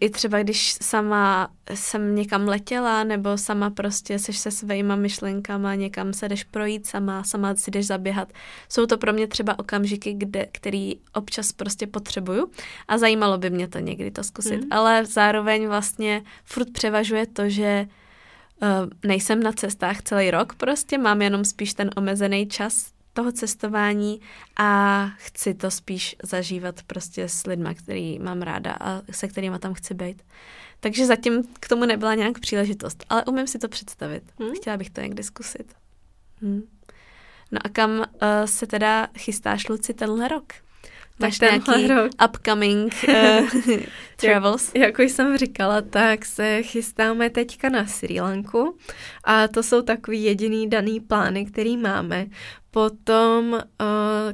[0.00, 6.12] I třeba když sama jsem někam letěla, nebo sama prostě seš se svýma myšlenkama, někam
[6.12, 8.32] se jdeš projít sama, sama si jdeš zaběhat.
[8.68, 12.50] Jsou to pro mě třeba okamžiky, kde, který občas prostě potřebuju
[12.88, 14.60] a zajímalo by mě to někdy to zkusit.
[14.60, 14.68] Mhm.
[14.70, 17.86] Ale zároveň vlastně furt převažuje to, že
[18.62, 18.68] uh,
[19.04, 24.20] nejsem na cestách celý rok prostě, mám jenom spíš ten omezený čas toho cestování
[24.56, 29.74] a chci to spíš zažívat prostě s lidma, který mám ráda a se kterými tam
[29.74, 30.22] chci být.
[30.80, 34.22] Takže zatím k tomu nebyla nějak příležitost, ale umím si to představit.
[34.38, 34.54] Hmm.
[34.54, 35.74] Chtěla bych to někdy zkusit.
[36.42, 36.62] Hmm.
[37.52, 38.04] No a kam uh,
[38.44, 40.52] se teda chystáš, Luci, tenhle rok?
[41.18, 42.10] Máš tenhle nějaký rok.
[42.28, 43.78] upcoming uh,
[44.16, 44.70] travels?
[44.74, 48.78] Jak už jsem říkala, tak se chystáme teďka na Sri Lanku
[49.24, 52.26] a to jsou takový jediný daný plány, který máme.
[52.74, 53.58] Potom uh,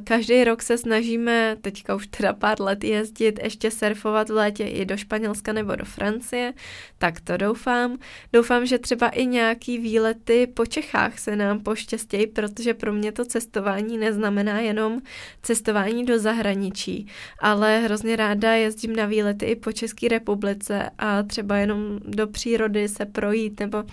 [0.03, 4.85] každý rok se snažíme, teďka už teda pár let jezdit, ještě surfovat v létě i
[4.85, 6.53] do Španělska nebo do Francie,
[6.97, 7.97] tak to doufám.
[8.33, 13.25] Doufám, že třeba i nějaký výlety po Čechách se nám poštěstějí, protože pro mě to
[13.25, 15.01] cestování neznamená jenom
[15.41, 17.07] cestování do zahraničí,
[17.39, 22.87] ale hrozně ráda jezdím na výlety i po České republice a třeba jenom do přírody
[22.87, 23.83] se projít, nebo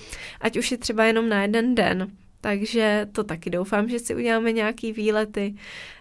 [0.41, 2.11] ať už je třeba jenom na jeden den.
[2.47, 5.55] Takže to taky doufám, že si uděláme nějaký výlety.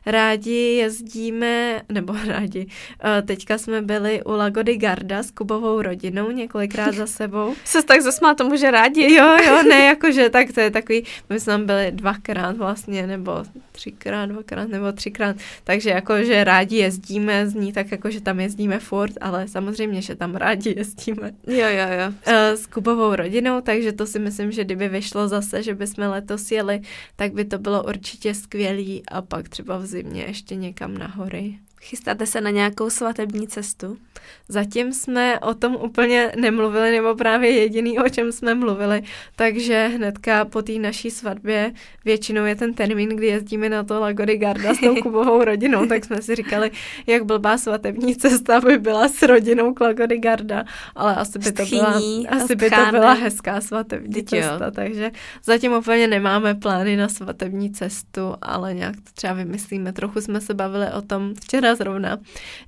[0.06, 2.68] Rádi jezdíme, nebo rádi,
[3.04, 7.56] eh, teďka jsme byli u Lagody Garda s Kubovou rodinou několikrát za sebou.
[7.64, 9.14] Se tak zasmá tomu, že rádi.
[9.14, 13.44] Jo, jo, ne, jakože tak to je takový, my jsme tam byli dvakrát vlastně, nebo
[13.72, 19.14] třikrát, dvakrát, nebo třikrát, takže jakože rádi jezdíme, zní tak jako, že tam jezdíme furt,
[19.22, 22.14] ale samozřejmě, že tam rádi jezdíme Jo, jo, jo.
[22.26, 26.35] eh, s Kubovou rodinou, takže to si myslím, že kdyby vyšlo zase, že bychom letos
[26.52, 26.82] jeli,
[27.16, 31.60] tak by to bylo určitě skvělý a pak třeba v zimě ještě někam na hory.
[31.86, 33.98] Chystáte se na nějakou svatební cestu?
[34.50, 39.04] Zatím jsme o tom úplně nemluvili, nebo právě jediný, o čem jsme mluvili,
[39.36, 41.72] takže hnedka po té naší svatbě
[42.06, 46.06] většinou je ten termín, kdy jezdíme na to Lagody Garda s tou Kubovou rodinou, tak
[46.06, 46.72] jsme si říkali,
[47.08, 50.66] jak blbá svatební cesta by byla s rodinou k Lagody Garda,
[50.96, 54.24] ale asi by to byla, asi by to byla hezká svatební jo.
[54.26, 55.12] cesta, takže
[55.44, 59.94] zatím úplně nemáme plány na svatební cestu, ale nějak to třeba vymyslíme.
[59.94, 62.18] Trochu jsme se bavili o tom včera zrovna,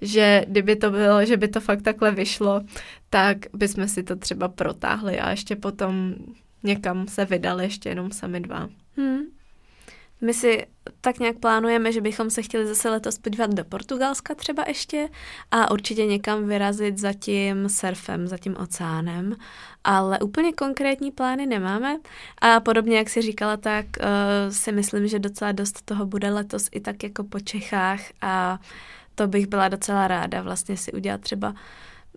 [0.02, 2.62] že kdyby to bylo, že by to fakt takhle vyšlo,
[3.10, 6.16] tak bychom si to třeba protáhli a ještě potom
[6.64, 8.70] někam se vydali ještě jenom sami dva.
[8.98, 9.22] Hmm.
[10.22, 10.66] My si
[11.02, 15.10] tak nějak plánujeme, že bychom se chtěli zase letos podívat do Portugalska třeba ještě
[15.52, 19.36] a určitě někam vyrazit za tím surfem, za tím oceánem,
[19.84, 22.00] ale úplně konkrétní plány nemáme
[22.42, 24.06] a podobně, jak si říkala, tak uh,
[24.54, 28.60] si myslím, že docela dost toho bude letos i tak jako po Čechách a
[29.18, 31.56] to bych byla docela ráda vlastně si udělat třeba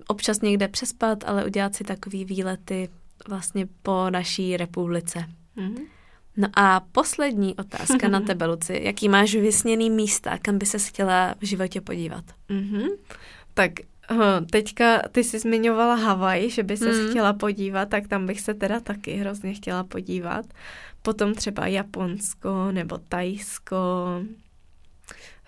[0.06, 2.88] občas někde přespat, ale udělat si takový výlety
[3.28, 5.24] vlastně po naší republice.
[5.56, 5.86] Mm-hmm.
[6.36, 8.80] No a poslední otázka na tebe, Luci.
[8.82, 12.24] Jaký máš vysněný místa, kam by se chtěla v životě podívat?
[12.50, 12.88] Mm-hmm.
[13.54, 13.72] Tak
[14.12, 17.10] hm, teďka ty jsi zmiňovala Havaj, že by se mm.
[17.10, 20.46] chtěla podívat, tak tam bych se teda taky hrozně chtěla podívat.
[21.02, 23.76] Potom třeba Japonsko nebo Tajsko.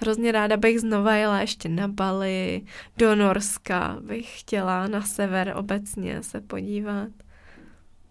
[0.02, 2.62] Hrozně ráda bych znova jela ještě na Bali,
[2.96, 7.08] do Norska bych chtěla, na sever obecně se podívat.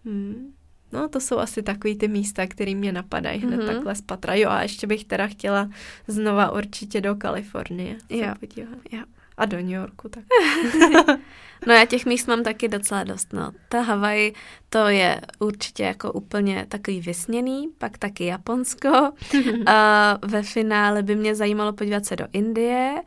[0.04, 0.52] Hmm.
[0.92, 3.66] No, to jsou asi takový ty místa, které mě napadají hned mm-hmm.
[3.66, 4.34] takhle z patra.
[4.34, 5.70] Jo, a ještě bych teda chtěla
[6.08, 8.34] znova určitě do Kalifornie jo.
[8.40, 8.78] podívat.
[8.92, 9.02] Jo.
[9.36, 10.24] A do New Yorku tak.
[11.66, 13.52] no já těch míst mám taky docela dost, no.
[13.68, 14.32] Ta Havaj,
[14.68, 19.12] to je určitě jako úplně takový vysněný, pak taky Japonsko.
[19.66, 23.02] a ve finále by mě zajímalo podívat se do Indie,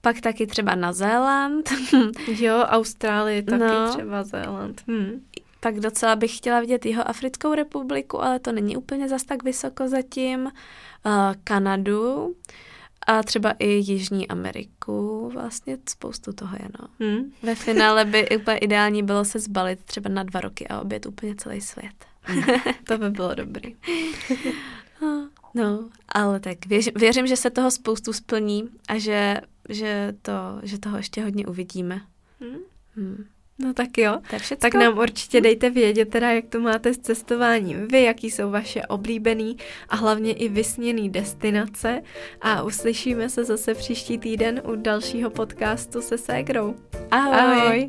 [0.00, 1.70] pak taky třeba na Zéland.
[2.28, 3.88] jo, Austrálii taky no.
[3.92, 4.82] třeba Zéland.
[4.88, 5.24] Hm.
[5.60, 9.88] Pak docela bych chtěla vidět jeho Africkou republiku, ale to není úplně zas tak vysoko
[9.88, 10.44] zatím.
[10.44, 10.52] Uh,
[11.44, 12.34] Kanadu
[13.06, 16.88] a třeba i Jižní Ameriku, vlastně spoustu toho je, no.
[17.00, 17.32] Hmm.
[17.42, 21.34] Ve finále by úplně ideální bylo se zbalit třeba na dva roky a obět úplně
[21.34, 22.04] celý svět.
[22.22, 22.44] Hmm.
[22.84, 23.76] to by bylo dobrý.
[25.54, 30.32] no, ale tak věř, věřím, že se toho spoustu splní a že, že, to,
[30.62, 32.00] že toho ještě hodně uvidíme.
[32.40, 32.58] Hmm.
[32.96, 33.24] Hmm.
[33.58, 37.88] No tak jo, tak, tak nám určitě dejte vědět teda, jak to máte s cestováním
[37.88, 39.56] vy, jaký jsou vaše oblíbený
[39.88, 42.02] a hlavně i vysněný destinace
[42.40, 46.74] a uslyšíme se zase příští týden u dalšího podcastu se Ségrou.
[47.10, 47.40] Ahoj!
[47.40, 47.88] Ahoj.